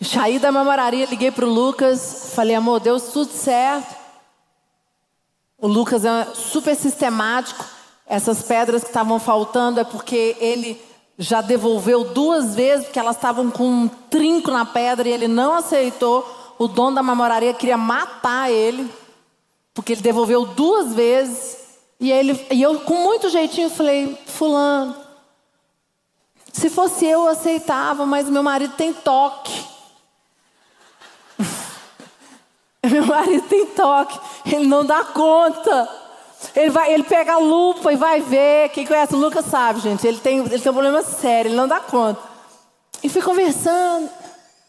Saí 0.00 0.38
da 0.38 0.52
mamoraria, 0.52 1.06
liguei 1.06 1.30
para 1.30 1.44
o 1.44 1.52
Lucas, 1.52 2.32
falei, 2.34 2.54
amor, 2.54 2.78
deu 2.78 3.00
tudo 3.00 3.32
certo. 3.32 3.96
O 5.60 5.66
Lucas 5.66 6.04
é 6.04 6.24
super 6.34 6.76
sistemático. 6.76 7.64
Essas 8.06 8.42
pedras 8.42 8.82
que 8.82 8.90
estavam 8.90 9.18
faltando 9.18 9.80
é 9.80 9.84
porque 9.84 10.36
ele 10.38 10.80
já 11.18 11.40
devolveu 11.40 12.04
duas 12.04 12.54
vezes, 12.54 12.86
porque 12.86 12.98
elas 12.98 13.16
estavam 13.16 13.50
com 13.50 13.68
um 13.68 13.88
trinco 13.88 14.52
na 14.52 14.64
pedra 14.64 15.08
e 15.08 15.12
ele 15.12 15.26
não 15.26 15.54
aceitou. 15.54 16.26
O 16.58 16.68
dono 16.68 16.94
da 16.94 17.02
mamoraria 17.02 17.52
queria 17.52 17.76
matar 17.76 18.50
ele, 18.50 18.88
porque 19.74 19.92
ele 19.92 20.00
devolveu 20.00 20.46
duas 20.46 20.94
vezes. 20.94 21.58
E, 21.98 22.12
ele, 22.12 22.46
e 22.52 22.62
eu, 22.62 22.80
com 22.80 22.94
muito 22.94 23.28
jeitinho, 23.28 23.68
falei: 23.68 24.16
Fulano, 24.26 24.94
se 26.52 26.70
fosse 26.70 27.04
eu, 27.04 27.22
eu 27.22 27.28
aceitava, 27.28 28.06
mas 28.06 28.28
meu 28.28 28.42
marido 28.42 28.74
tem 28.76 28.92
toque. 28.92 29.66
Meu 32.88 32.97
marido 33.08 33.42
tem 33.48 33.66
toque, 33.66 34.18
ele 34.46 34.66
não 34.66 34.84
dá 34.84 35.04
conta. 35.04 35.88
Ele, 36.54 36.70
vai, 36.70 36.92
ele 36.92 37.02
pega 37.02 37.34
a 37.34 37.38
lupa 37.38 37.92
e 37.92 37.96
vai 37.96 38.20
ver. 38.20 38.68
Quem 38.70 38.86
conhece 38.86 39.14
o 39.14 39.18
Lucas 39.18 39.46
sabe, 39.46 39.80
gente. 39.80 40.06
Ele 40.06 40.18
tem, 40.18 40.38
ele 40.38 40.58
tem 40.58 40.70
um 40.70 40.74
problema 40.74 41.02
sério, 41.02 41.48
ele 41.48 41.56
não 41.56 41.66
dá 41.66 41.80
conta. 41.80 42.20
E 43.02 43.08
fui 43.08 43.22
conversando. 43.22 44.08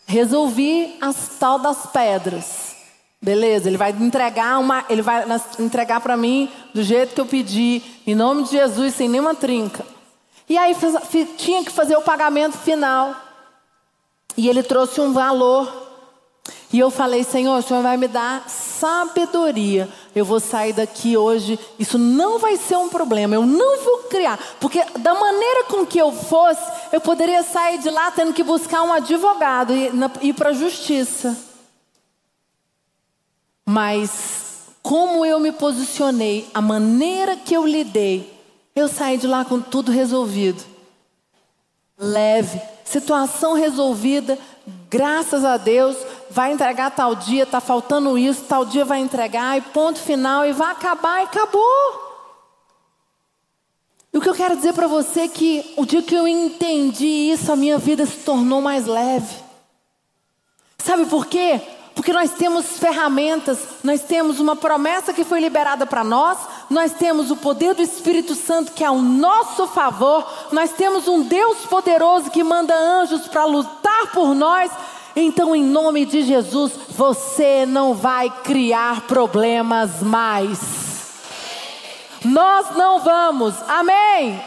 Resolvi 0.06 0.98
as 1.00 1.38
tal 1.40 1.60
das 1.60 1.86
pedras. 1.86 2.76
Beleza, 3.22 3.68
ele 3.68 3.78
vai 3.78 3.92
entregar 3.92 4.58
uma, 4.60 4.86
ele 4.90 5.02
vai 5.02 5.26
entregar 5.60 6.00
para 6.00 6.16
mim 6.16 6.50
do 6.74 6.82
jeito 6.82 7.14
que 7.14 7.20
eu 7.20 7.26
pedi, 7.26 7.84
em 8.08 8.16
nome 8.16 8.44
de 8.44 8.52
Jesus, 8.52 8.96
sem 8.96 9.10
nenhuma 9.10 9.36
trinca. 9.36 9.86
E 10.48 10.58
aí 10.58 10.76
tinha 11.38 11.64
que 11.64 11.72
fazer 11.72 11.98
o 11.98 12.02
pagamento 12.02 12.58
final. 12.58 13.14
E 14.38 14.48
ele 14.48 14.64
trouxe 14.64 15.02
um 15.02 15.12
valor 15.12 15.89
e 16.72 16.78
eu 16.78 16.92
falei, 16.92 17.24
Senhor, 17.24 17.58
o 17.58 17.62
Senhor 17.64 17.82
vai 17.82 17.98
me 17.98 18.08
dar 18.08 18.48
sabedoria. 18.48 19.90
Eu 20.16 20.24
vou 20.24 20.40
sair 20.40 20.72
daqui 20.72 21.18
hoje. 21.18 21.58
Isso 21.80 21.98
não 21.98 22.38
vai 22.38 22.58
ser 22.58 22.78
um 22.78 22.90
problema. 22.90 23.34
Eu 23.34 23.44
não 23.44 23.84
vou 23.84 23.98
criar. 24.04 24.38
Porque 24.60 24.84
da 25.00 25.16
maneira 25.16 25.64
com 25.64 25.84
que 25.84 25.98
eu 25.98 26.12
fosse, 26.12 26.62
eu 26.92 27.02
poderia 27.02 27.42
sair 27.42 27.80
de 27.80 27.90
lá 27.90 28.12
tendo 28.12 28.34
que 28.34 28.44
buscar 28.44 28.84
um 28.84 28.94
advogado 28.94 29.74
e 29.74 29.92
ir 30.22 30.34
para 30.34 30.50
a 30.50 30.54
justiça. 30.54 31.36
Mas 33.66 34.68
como 34.84 35.26
eu 35.26 35.40
me 35.40 35.52
posicionei, 35.52 36.48
a 36.54 36.62
maneira 36.62 37.36
que 37.36 37.56
eu 37.56 37.66
lidei, 37.66 38.32
eu 38.76 38.88
saí 38.88 39.18
de 39.18 39.26
lá 39.26 39.44
com 39.44 39.60
tudo 39.60 39.92
resolvido. 39.92 40.64
Leve, 41.98 42.62
situação 42.86 43.54
resolvida, 43.54 44.38
graças 44.90 45.44
a 45.44 45.58
Deus 45.58 45.98
vai 46.30 46.52
entregar 46.52 46.92
tal 46.92 47.16
dia, 47.16 47.44
está 47.44 47.60
faltando 47.60 48.18
isso, 48.18 48.44
tal 48.44 48.66
dia 48.66 48.86
vai 48.86 49.00
entregar, 49.00 49.58
e 49.58 49.62
ponto 49.62 50.00
final, 50.00 50.46
e 50.46 50.54
vai 50.54 50.72
acabar 50.72 51.22
e 51.22 51.24
acabou. 51.24 52.10
E 54.14 54.18
o 54.18 54.22
que 54.22 54.30
eu 54.30 54.34
quero 54.34 54.56
dizer 54.56 54.74
para 54.74 54.88
você 54.88 55.22
é 55.22 55.28
que 55.28 55.74
o 55.78 55.86
dia 55.86 56.02
que 56.02 56.16
eu 56.16 56.28
entendi 56.28 57.06
isso, 57.06 57.52
a 57.52 57.56
minha 57.56 57.78
vida 57.78 58.06
se 58.06 58.18
tornou 58.18 58.62
mais 58.62 58.86
leve. 58.86 59.36
Sabe 60.78 61.06
por 61.06 61.28
quê? 61.28 61.62
Porque 61.94 62.14
nós 62.14 62.32
temos 62.32 62.78
ferramentas, 62.78 63.60
nós 63.84 64.02
temos 64.02 64.40
uma 64.40 64.56
promessa 64.56 65.14
que 65.14 65.26
foi 65.26 65.42
liberada 65.42 65.86
para 65.86 66.04
nós, 66.04 66.38
nós 66.70 66.94
temos 66.94 67.30
o 67.30 67.36
poder 67.36 67.76
do 67.76 67.82
Espírito 67.82 68.36
Santo 68.36 68.72
que 68.72 68.84
é 68.84 68.88
ao 68.88 69.00
nosso 69.00 69.68
favor, 69.68 70.26
nós 70.52 70.72
temos 70.72 71.08
um 71.08 71.24
Deus 71.24 71.66
poderoso 71.66 72.32
que 72.32 72.44
manda 72.44 72.74
anjos 72.74 73.28
para 73.28 73.44
lutar 73.44 74.12
por 74.14 74.34
nós, 74.34 74.72
então, 75.22 75.56
em 75.56 75.64
nome 75.64 76.06
de 76.06 76.22
Jesus, 76.22 76.72
você 76.90 77.66
não 77.66 77.94
vai 77.94 78.30
criar 78.44 79.02
problemas 79.02 80.02
mais. 80.02 80.60
Nós 82.24 82.76
não 82.76 83.00
vamos, 83.00 83.56
amém? 83.68 84.42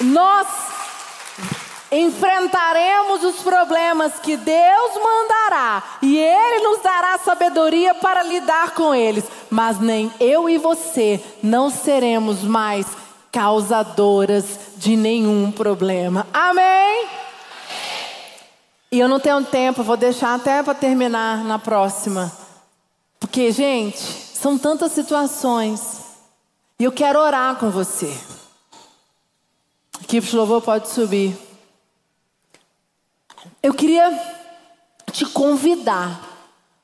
Nós 0.00 0.46
enfrentaremos 1.90 3.22
os 3.22 3.36
problemas 3.42 4.14
que 4.14 4.36
Deus 4.36 4.92
mandará 4.94 5.82
e 6.00 6.16
Ele 6.18 6.64
nos 6.64 6.82
dará 6.82 7.18
sabedoria 7.18 7.94
para 7.94 8.22
lidar 8.22 8.70
com 8.72 8.94
eles, 8.94 9.24
mas 9.50 9.78
nem 9.78 10.12
eu 10.18 10.48
e 10.48 10.56
você 10.56 11.22
não 11.42 11.68
seremos 11.68 12.42
mais 12.42 12.86
causadoras 13.30 14.71
de 14.82 14.96
nenhum 14.96 15.52
problema. 15.52 16.26
Amém? 16.32 17.06
E 18.90 18.98
eu 18.98 19.08
não 19.08 19.20
tenho 19.20 19.44
tempo, 19.44 19.84
vou 19.84 19.96
deixar 19.96 20.34
até 20.34 20.60
para 20.60 20.74
terminar 20.74 21.44
na 21.44 21.56
próxima. 21.56 22.32
Porque, 23.20 23.52
gente, 23.52 24.00
são 24.00 24.58
tantas 24.58 24.90
situações. 24.90 26.00
E 26.80 26.84
eu 26.84 26.90
quero 26.90 27.20
orar 27.20 27.54
com 27.56 27.70
você. 27.70 28.12
Equipe 30.02 30.26
de 30.26 30.34
louvor 30.34 30.60
pode 30.60 30.88
subir. 30.88 31.38
Eu 33.62 33.72
queria 33.74 34.10
te 35.12 35.24
convidar. 35.26 36.28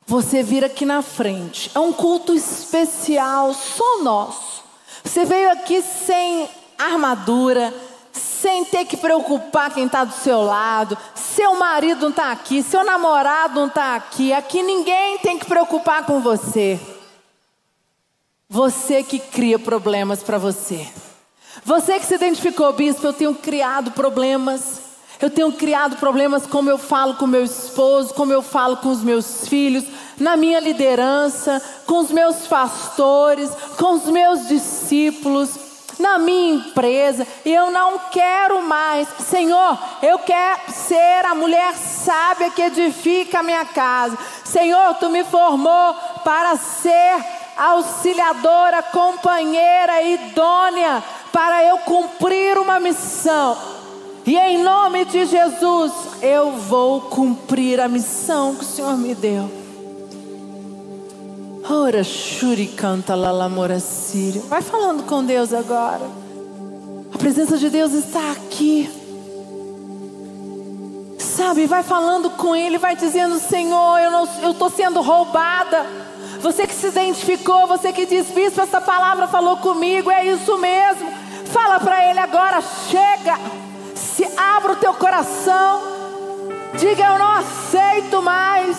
Você 0.07 0.45
vir 0.45 0.65
aqui 0.65 0.87
na 0.87 1.03
frente. 1.03 1.69
É 1.75 1.81
um 1.81 1.93
culto 1.93 2.33
especial, 2.33 3.53
só 3.53 4.05
nosso. 4.05 4.63
Você 5.03 5.25
veio 5.25 5.51
aqui 5.51 5.83
sem 5.83 6.49
armadura, 6.79 7.75
sem 8.13 8.65
ter 8.65 8.85
que 8.85 8.97
preocupar 8.97 9.73
quem 9.73 9.87
está 9.87 10.05
do 10.05 10.15
seu 10.15 10.43
lado. 10.43 10.97
Seu 11.15 11.59
marido 11.59 12.03
não 12.03 12.11
está 12.11 12.31
aqui, 12.31 12.63
seu 12.63 12.85
namorado 12.85 13.61
não 13.61 13.67
está 13.67 13.97
aqui. 13.97 14.33
Aqui 14.33 14.63
ninguém 14.63 15.19
tem 15.19 15.39
que 15.39 15.47
preocupar 15.47 16.07
com 16.07 16.21
você. 16.21 16.81
Você 18.49 19.03
que 19.03 19.19
cria 19.19 19.59
problemas 19.59 20.23
para 20.23 20.39
você. 20.39 20.89
Você 21.65 21.99
que 21.99 22.07
se 22.07 22.15
identificou, 22.15 22.73
bispo, 22.73 23.07
eu 23.07 23.13
tenho 23.13 23.35
criado 23.35 23.91
problemas. 23.91 24.81
Eu 25.21 25.29
tenho 25.29 25.53
criado 25.53 25.97
problemas 25.97 26.47
como 26.47 26.71
eu 26.71 26.79
falo 26.79 27.15
com 27.15 27.27
meu 27.27 27.45
esposo, 27.45 28.15
como 28.15 28.33
eu 28.33 28.41
falo 28.41 28.77
com 28.77 28.89
os 28.89 29.03
meus 29.03 29.49
filhos, 29.49 29.85
na 30.17 30.37
minha 30.37 30.61
liderança, 30.61 31.61
com 31.87 31.99
os 31.99 32.11
meus 32.11 32.47
pastores, 32.47 33.51
com 33.77 33.95
os 33.95 34.05
meus 34.05 34.47
discípulos, 34.47 35.68
na 35.99 36.19
minha 36.19 36.55
empresa. 36.55 37.27
E 37.45 37.53
eu 37.53 37.71
não 37.71 37.99
quero 38.11 38.63
mais. 38.63 39.09
Senhor, 39.21 39.79
eu 40.03 40.19
quero 40.21 40.61
ser 40.73 41.25
a 41.25 41.35
mulher 41.35 41.75
sábia 41.75 42.51
que 42.51 42.63
edifica 42.63 43.41
a 43.41 43.43
minha 43.43 43.65
casa. 43.65 44.17
Senhor, 44.45 44.95
tu 44.95 45.11
me 45.11 45.25
formou 45.25 45.95
para 46.25 46.57
ser 46.57 47.25
auxiliadora, 47.57 48.83
companheira, 48.83 50.03
idônea, 50.03 51.03
para 51.33 51.65
eu 51.65 51.79
cumprir 51.79 52.57
uma 52.59 52.79
missão. 52.79 53.57
E 54.25 54.37
em 54.37 54.59
nome 54.59 55.05
de 55.07 55.25
Jesus, 55.25 55.93
eu 56.21 56.53
vou 56.53 57.01
cumprir 57.03 57.81
a 57.81 57.89
missão 57.89 58.55
que 58.55 58.63
o 58.63 58.67
Senhor 58.67 58.97
me 58.97 59.15
deu. 59.15 59.58
Ora, 61.71 62.03
Shuri 62.03 62.67
canta 62.67 63.15
lalamora 63.15 63.79
sírio. 63.79 64.41
Vai 64.49 64.63
falando 64.63 65.03
com 65.03 65.23
Deus 65.23 65.53
agora. 65.53 66.01
A 67.15 67.19
presença 67.19 67.59
de 67.59 67.69
Deus 67.69 67.93
está 67.93 68.33
aqui. 68.33 68.91
Sabe, 71.19 71.67
vai 71.67 71.83
falando 71.83 72.31
com 72.31 72.57
Ele, 72.57 72.79
vai 72.79 72.97
dizendo: 72.97 73.39
Senhor, 73.39 73.99
eu 74.43 74.51
estou 74.51 74.71
sendo 74.71 75.03
roubada. 75.03 75.85
Você 76.41 76.67
que 76.67 76.75
se 76.75 76.87
identificou, 76.87 77.67
você 77.67 77.93
que 77.93 78.07
diz, 78.07 78.29
Bispo, 78.29 78.63
essa 78.63 78.81
palavra 78.81 79.29
falou 79.29 79.59
comigo, 79.59 80.11
é 80.11 80.25
isso 80.25 80.57
mesmo. 80.57 81.13
Fala 81.53 81.79
para 81.81 82.09
Ele 82.09 82.19
agora: 82.19 82.63
chega. 82.91 83.39
Se 83.95 84.25
abra 84.39 84.73
o 84.73 84.77
teu 84.77 84.95
coração. 84.95 85.83
Diga: 86.79 87.05
Eu 87.05 87.19
não 87.19 87.31
aceito 87.31 88.23
mais. 88.23 88.77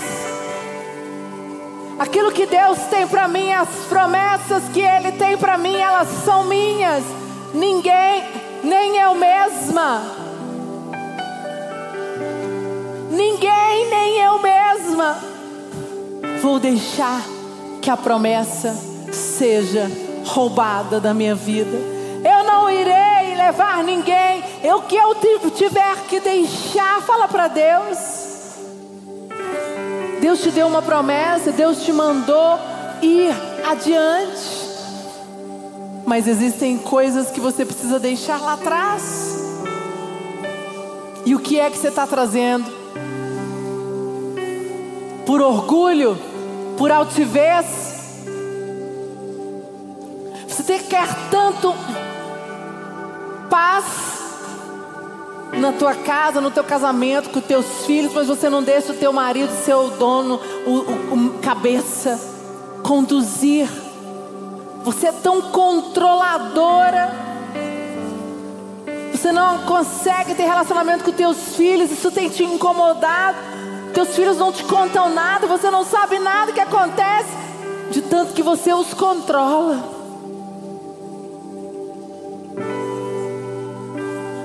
Aquilo 1.99 2.31
que 2.31 2.45
Deus 2.45 2.77
tem 2.89 3.05
para 3.05 3.27
mim, 3.27 3.51
as 3.51 3.67
promessas 3.89 4.63
que 4.73 4.79
Ele 4.79 5.11
tem 5.11 5.37
para 5.37 5.57
mim, 5.57 5.75
elas 5.75 6.07
são 6.23 6.45
minhas. 6.45 7.03
Ninguém, 7.53 8.23
nem 8.63 8.95
eu 8.97 9.15
mesma. 9.15 10.01
Ninguém, 13.11 13.89
nem 13.89 14.17
eu 14.21 14.39
mesma. 14.39 15.17
Vou 16.41 16.57
deixar 16.57 17.21
que 17.81 17.89
a 17.89 17.97
promessa 17.97 18.73
seja 19.11 19.91
roubada 20.25 21.01
da 21.01 21.13
minha 21.13 21.35
vida. 21.35 21.77
Eu 22.23 22.45
não 22.45 22.69
irei 22.69 23.35
levar 23.35 23.83
ninguém 23.83 24.41
o 24.73 24.81
que 24.83 24.95
eu 24.95 25.15
tiver 25.51 25.97
que 26.07 26.21
deixar, 26.21 27.01
fala 27.01 27.27
para 27.27 27.49
Deus. 27.49 28.18
Deus 30.21 30.41
te 30.41 30.51
deu 30.51 30.67
uma 30.67 30.81
promessa, 30.81 31.51
Deus 31.51 31.81
te 31.83 31.93
mandou 31.93 32.59
ir 33.01 33.33
adiante. 33.65 34.59
Mas 36.05 36.27
existem 36.27 36.77
coisas 36.77 37.29
que 37.29 37.39
você 37.39 37.65
precisa 37.65 37.99
deixar 37.99 38.39
lá 38.41 38.53
atrás. 38.53 39.39
E 41.25 41.35
o 41.35 41.39
que 41.39 41.59
é 41.59 41.69
que 41.69 41.77
você 41.77 41.89
está 41.89 42.07
trazendo? 42.07 42.65
Por 45.25 45.41
orgulho? 45.41 46.17
Por 46.77 46.91
altivez? 46.91 47.65
Você 50.47 50.79
quer 50.79 51.07
tanto 51.29 51.73
paz 53.49 54.08
na 55.59 55.73
tua 55.73 55.93
casa, 55.93 56.39
no 56.39 56.49
teu 56.49 56.63
casamento, 56.63 57.29
com 57.29 57.41
teus 57.41 57.85
filhos, 57.85 58.13
mas 58.13 58.27
você 58.27 58.49
não 58.49 58.63
deixa 58.63 58.91
o 58.91 58.95
teu 58.95 59.11
marido, 59.11 59.51
seu 59.63 59.89
dono, 59.91 60.39
o, 60.65 60.71
o, 60.71 61.13
o 61.13 61.39
cabeça, 61.39 62.19
conduzir. 62.83 63.69
Você 64.83 65.07
é 65.07 65.11
tão 65.11 65.41
controladora. 65.41 67.29
Você 69.11 69.31
não 69.31 69.59
consegue 69.59 70.33
ter 70.33 70.43
relacionamento 70.43 71.03
com 71.03 71.11
teus 71.11 71.55
filhos, 71.55 71.91
isso 71.91 72.09
tem 72.09 72.29
te 72.29 72.43
incomodado. 72.43 73.37
Teus 73.93 74.15
filhos 74.15 74.37
não 74.37 74.51
te 74.51 74.63
contam 74.63 75.09
nada, 75.09 75.45
você 75.45 75.69
não 75.69 75.83
sabe 75.83 76.19
nada 76.19 76.53
que 76.53 76.59
acontece, 76.59 77.29
de 77.91 78.01
tanto 78.01 78.33
que 78.33 78.41
você 78.41 78.73
os 78.73 78.93
controla. 78.93 79.98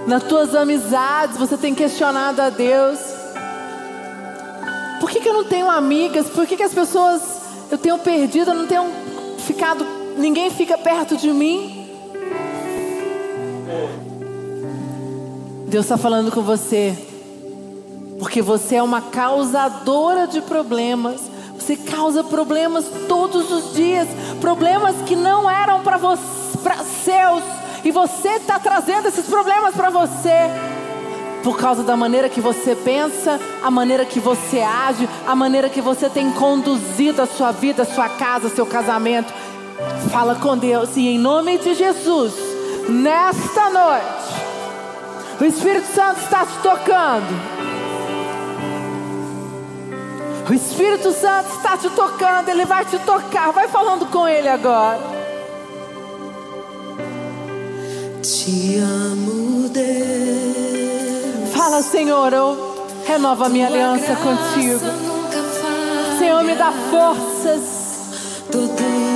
Nas 0.06 0.22
tuas 0.22 0.54
amizades, 0.54 1.38
você 1.38 1.56
tem 1.56 1.74
questionado 1.74 2.40
a 2.42 2.50
Deus. 2.50 2.98
Por 5.00 5.10
que, 5.10 5.20
que 5.20 5.28
eu 5.28 5.32
não 5.32 5.44
tenho 5.44 5.70
amigas? 5.70 6.28
Por 6.28 6.46
que, 6.46 6.56
que 6.56 6.62
as 6.62 6.74
pessoas 6.74 7.22
eu 7.70 7.78
tenho 7.78 7.98
perdido, 7.98 8.50
eu 8.50 8.54
não 8.54 8.66
tenho 8.66 8.84
ficado, 9.38 9.84
ninguém 10.18 10.50
fica 10.50 10.76
perto 10.76 11.16
de 11.16 11.30
mim? 11.32 11.88
Deus 15.66 15.86
está 15.86 15.96
falando 15.96 16.30
com 16.30 16.42
você, 16.42 16.96
porque 18.18 18.42
você 18.42 18.76
é 18.76 18.82
uma 18.82 19.00
causadora 19.00 20.26
de 20.26 20.40
problemas. 20.42 21.20
Você 21.58 21.76
causa 21.76 22.22
problemas 22.22 22.84
todos 23.08 23.50
os 23.50 23.74
dias, 23.74 24.06
problemas 24.40 24.96
que 25.06 25.16
não 25.16 25.48
eram 25.48 25.82
para 25.82 25.98
seus 26.84 27.42
e 27.84 27.90
você 27.90 28.36
está 28.36 28.58
trazendo 28.58 29.08
esses 29.08 29.26
problemas 29.26 29.74
para 29.74 29.90
você. 29.90 30.50
Por 31.42 31.58
causa 31.58 31.82
da 31.82 31.94
maneira 31.94 32.28
que 32.30 32.40
você 32.40 32.74
pensa, 32.74 33.38
a 33.62 33.70
maneira 33.70 34.06
que 34.06 34.18
você 34.18 34.60
age, 34.60 35.06
a 35.26 35.36
maneira 35.36 35.68
que 35.68 35.82
você 35.82 36.08
tem 36.08 36.30
conduzido 36.32 37.20
a 37.20 37.26
sua 37.26 37.52
vida, 37.52 37.82
a 37.82 37.86
sua 37.86 38.08
casa, 38.08 38.48
seu 38.48 38.64
casamento. 38.64 39.32
Fala 40.10 40.36
com 40.36 40.56
Deus 40.56 40.96
e 40.96 41.08
em 41.08 41.18
nome 41.18 41.58
de 41.58 41.74
Jesus, 41.74 42.32
nesta 42.88 43.68
noite, 43.68 44.44
o 45.38 45.44
Espírito 45.44 45.86
Santo 45.94 46.20
está 46.20 46.46
te 46.46 46.58
tocando. 46.62 47.54
O 50.48 50.54
Espírito 50.54 51.12
Santo 51.12 51.50
está 51.56 51.76
te 51.76 51.90
tocando, 51.90 52.48
ele 52.48 52.64
vai 52.64 52.84
te 52.84 52.98
tocar. 53.00 53.50
Vai 53.52 53.68
falando 53.68 54.06
com 54.06 54.28
ele 54.28 54.48
agora. 54.48 55.23
Te 58.24 58.78
amo, 58.78 59.68
Deus. 59.68 61.52
Fala, 61.54 61.82
Senhor, 61.82 62.32
eu 62.32 62.56
renovo 63.06 63.44
a 63.44 63.50
minha 63.50 63.66
Tua 63.66 63.76
aliança 63.76 64.16
contigo. 64.16 64.80
Senhor, 66.18 66.42
me 66.42 66.54
dá 66.54 66.72
forças. 66.90 67.60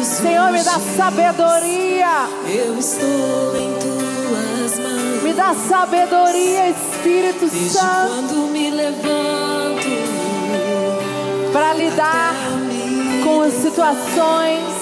Senhor, 0.04 0.52
me 0.52 0.62
dá 0.62 0.78
sabedoria. 0.94 2.28
Eu 2.54 2.78
estou 2.78 3.56
em 3.56 3.72
tuas 3.78 4.78
mãos. 4.78 5.22
Me 5.22 5.32
dá 5.32 5.54
sabedoria, 5.54 6.68
Espírito 6.68 7.48
Desde 7.48 7.70
Santo. 7.70 8.08
Quando 8.08 8.52
me 8.52 8.70
levanto 8.70 9.88
para 11.50 11.72
lidar 11.72 12.34
com 13.24 13.40
as 13.40 13.54
situações 13.54 14.77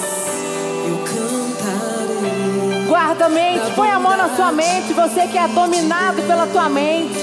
Guarda 2.97 3.27
a 3.27 3.29
mente, 3.29 3.73
põe 3.73 3.91
a 3.91 3.99
mão 3.99 4.17
na 4.17 4.35
sua 4.35 4.51
mente. 4.51 4.95
Você 4.95 5.27
que 5.27 5.37
é 5.37 5.47
dominado 5.49 6.23
pela 6.23 6.47
tua 6.47 6.67
mente, 6.71 7.19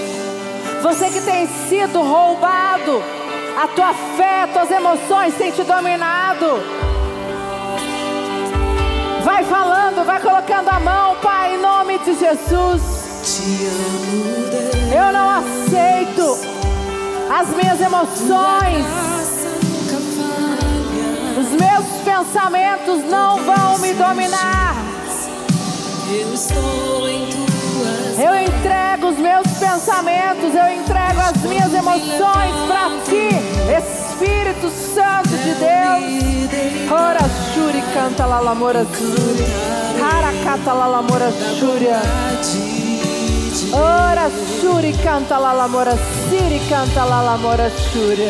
você 0.84 1.10
que 1.10 1.20
tem 1.20 1.48
sido 1.68 2.00
roubado, 2.00 3.02
a 3.60 3.68
tua 3.70 3.92
fé, 4.16 4.48
tuas 4.54 4.70
emoções 4.70 5.34
têm 5.34 5.52
te 5.52 5.64
dominado. 5.64 6.46
Vai 9.24 9.44
falando, 9.46 10.06
vai 10.06 10.22
colocando 10.22 10.70
a 10.70 10.80
mão, 10.80 11.16
Pai, 11.16 11.56
em 11.56 11.58
nome 11.58 11.98
de 11.98 12.14
Jesus. 12.20 12.82
Eu 14.96 15.12
não 15.12 15.28
aceito 15.28 16.38
as 17.36 17.50
minhas 17.50 17.82
emoções, 17.82 18.86
os 21.36 21.50
meus 21.50 21.86
pensamentos 22.06 23.04
não 23.10 23.38
vão 23.40 23.80
me 23.80 23.92
dominar. 23.94 24.93
Eu 26.10 26.34
estou 26.34 27.08
em 27.08 27.28
tuas 27.30 28.20
Eu 28.20 28.36
entrego 28.36 29.08
os 29.08 29.18
meus 29.18 29.48
pensamentos, 29.58 30.54
eu 30.54 30.70
entrego 30.70 31.20
as 31.20 31.38
minhas 31.44 31.74
emoções 31.74 32.56
para 32.68 32.90
ti, 33.06 33.30
Espírito 33.78 34.70
Santo 34.70 35.30
de 35.30 35.54
Deus. 35.56 36.92
Ora 36.92 37.20
shuri 37.54 37.82
canta 37.94 38.26
la 38.26 38.40
lamora 38.40 38.86
shuri. 38.86 39.46
Harakata 40.02 40.74
la 40.74 40.88
lamora 40.88 41.32
shuri. 41.58 41.88
Ora 43.74 44.30
shuri 44.60 44.94
canta 45.04 45.40
la 45.40 45.54
lamora 45.54 45.98
siri 46.30 46.60
canta 46.70 47.06
la 47.06 47.22
lamora 47.22 47.70
shuri. 47.70 48.30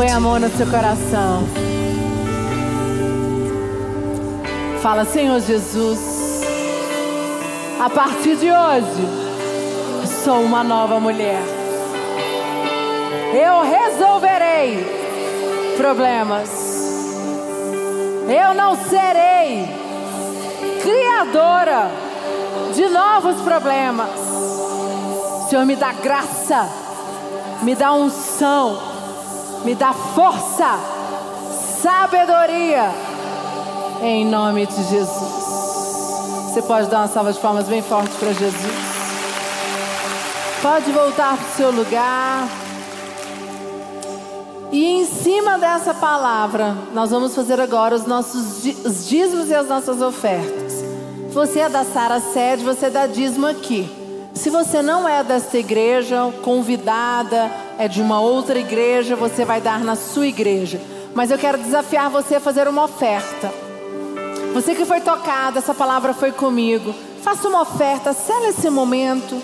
Põe 0.00 0.08
a 0.08 0.18
mão 0.18 0.40
no 0.40 0.48
seu 0.56 0.66
coração. 0.66 1.42
Fala, 4.80 5.04
Senhor 5.04 5.38
Jesus, 5.40 6.42
a 7.78 7.90
partir 7.90 8.34
de 8.36 8.50
hoje, 8.50 10.08
sou 10.24 10.40
uma 10.40 10.64
nova 10.64 10.98
mulher. 10.98 11.42
Eu 13.34 13.60
resolverei 13.60 14.78
problemas. 15.76 16.48
Eu 18.26 18.54
não 18.54 18.76
serei 18.76 19.68
criadora 20.82 21.90
de 22.74 22.88
novos 22.88 23.36
problemas. 23.42 24.08
Senhor, 25.50 25.66
me 25.66 25.76
dá 25.76 25.92
graça, 25.92 26.66
me 27.60 27.74
dá 27.74 27.92
unção, 27.92 28.89
me 29.64 29.74
dá 29.74 29.92
força, 29.92 30.78
sabedoria, 31.82 32.90
em 34.02 34.24
nome 34.24 34.66
de 34.66 34.82
Jesus. 34.84 35.40
Você 36.48 36.62
pode 36.62 36.88
dar 36.88 36.98
uma 36.98 37.08
salva 37.08 37.32
de 37.32 37.38
palmas 37.38 37.68
bem 37.68 37.82
forte 37.82 38.14
para 38.16 38.32
Jesus. 38.32 38.90
Pode 40.62 40.90
voltar 40.90 41.36
para 41.36 41.46
o 41.46 41.56
seu 41.56 41.70
lugar. 41.70 42.48
E 44.72 44.84
em 44.84 45.04
cima 45.04 45.58
dessa 45.58 45.92
palavra, 45.92 46.76
nós 46.92 47.10
vamos 47.10 47.34
fazer 47.34 47.60
agora 47.60 47.94
os 47.94 48.06
nossos 48.06 48.64
os 48.84 49.08
dízimos 49.08 49.48
e 49.48 49.54
as 49.54 49.68
nossas 49.68 50.00
ofertas. 50.00 50.84
Você 51.32 51.60
é 51.60 51.68
da 51.68 51.84
Sara 51.84 52.20
Sede, 52.20 52.64
você 52.64 52.90
dá 52.90 53.06
dízimo 53.06 53.46
aqui. 53.46 53.88
Se 54.34 54.48
você 54.48 54.80
não 54.80 55.08
é 55.08 55.22
desta 55.22 55.58
igreja, 55.58 56.32
convidada, 56.42 57.50
é 57.80 57.88
de 57.88 58.02
uma 58.02 58.20
outra 58.20 58.58
igreja, 58.58 59.16
você 59.16 59.42
vai 59.42 59.58
dar 59.58 59.80
na 59.80 59.96
sua 59.96 60.26
igreja. 60.26 60.78
Mas 61.14 61.30
eu 61.30 61.38
quero 61.38 61.56
desafiar 61.56 62.10
você 62.10 62.34
a 62.34 62.40
fazer 62.40 62.68
uma 62.68 62.84
oferta. 62.84 63.50
Você 64.52 64.74
que 64.74 64.84
foi 64.84 65.00
tocado, 65.00 65.56
essa 65.56 65.72
palavra 65.72 66.12
foi 66.12 66.30
comigo. 66.30 66.94
Faça 67.22 67.48
uma 67.48 67.62
oferta, 67.62 68.12
sela 68.12 68.48
esse 68.48 68.68
momento. 68.68 69.34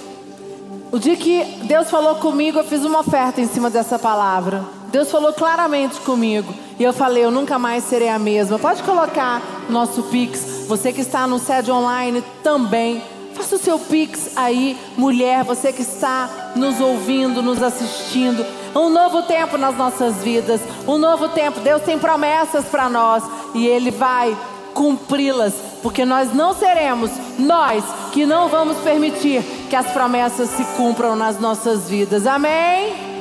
O 0.93 0.99
dia 0.99 1.17
que 1.17 1.45
Deus 1.63 1.89
falou 1.89 2.17
comigo, 2.17 2.59
eu 2.59 2.65
fiz 2.65 2.85
uma 2.85 3.01
oferta 3.01 3.41
em 3.41 3.47
cima 3.47 3.71
dessa 3.71 3.99
palavra. 3.99 4.63
Deus 4.89 5.11
falou 5.11 5.33
claramente 5.33 5.99
comigo. 6.01 6.53
E 6.79 6.85
eu 6.85 6.93
falei, 6.93 7.25
eu 7.25 7.31
nunca 7.31 7.59
mais 7.59 7.85
serei 7.85 8.11
a 8.11 8.19
mesma. 8.19 8.59
Pode 8.59 8.83
colocar 8.83 9.41
nosso 9.71 10.03
Pix. 10.03 10.67
Você 10.69 10.93
que 10.93 11.01
está 11.01 11.27
no 11.27 11.39
sede 11.39 11.73
online 11.73 12.23
também. 12.43 13.03
Faça 13.33 13.57
o 13.57 13.59
seu 13.59 13.79
Pix 13.79 14.33
aí, 14.37 14.79
mulher, 14.95 15.43
você 15.43 15.73
que 15.73 15.81
está 15.81 16.46
nos 16.57 16.81
ouvindo, 16.81 17.43
nos 17.43 17.63
assistindo. 17.63 18.45
Um 18.75 18.89
novo 18.89 19.23
tempo 19.23 19.57
nas 19.57 19.77
nossas 19.77 20.17
vidas. 20.17 20.61
Um 20.87 20.99
novo 20.99 21.29
tempo. 21.29 21.61
Deus 21.61 21.83
tem 21.83 21.99
promessas 21.99 22.65
para 22.67 22.89
nós. 22.89 23.23
E 23.55 23.67
Ele 23.67 23.91
vai 23.91 24.37
cumpri-las, 24.75 25.55
porque 25.83 26.05
nós 26.05 26.35
não 26.35 26.53
seremos 26.53 27.11
nós 27.39 27.83
que 28.13 28.27
não 28.27 28.49
vamos 28.49 28.77
permitir 28.79 29.43
que 29.71 29.75
as 29.75 29.87
promessas 29.87 30.51
se 30.51 30.63
cumpram 30.77 31.17
nas 31.17 31.41
nossas 31.41 31.89
vidas. 31.89 32.27
Amém? 32.27 33.16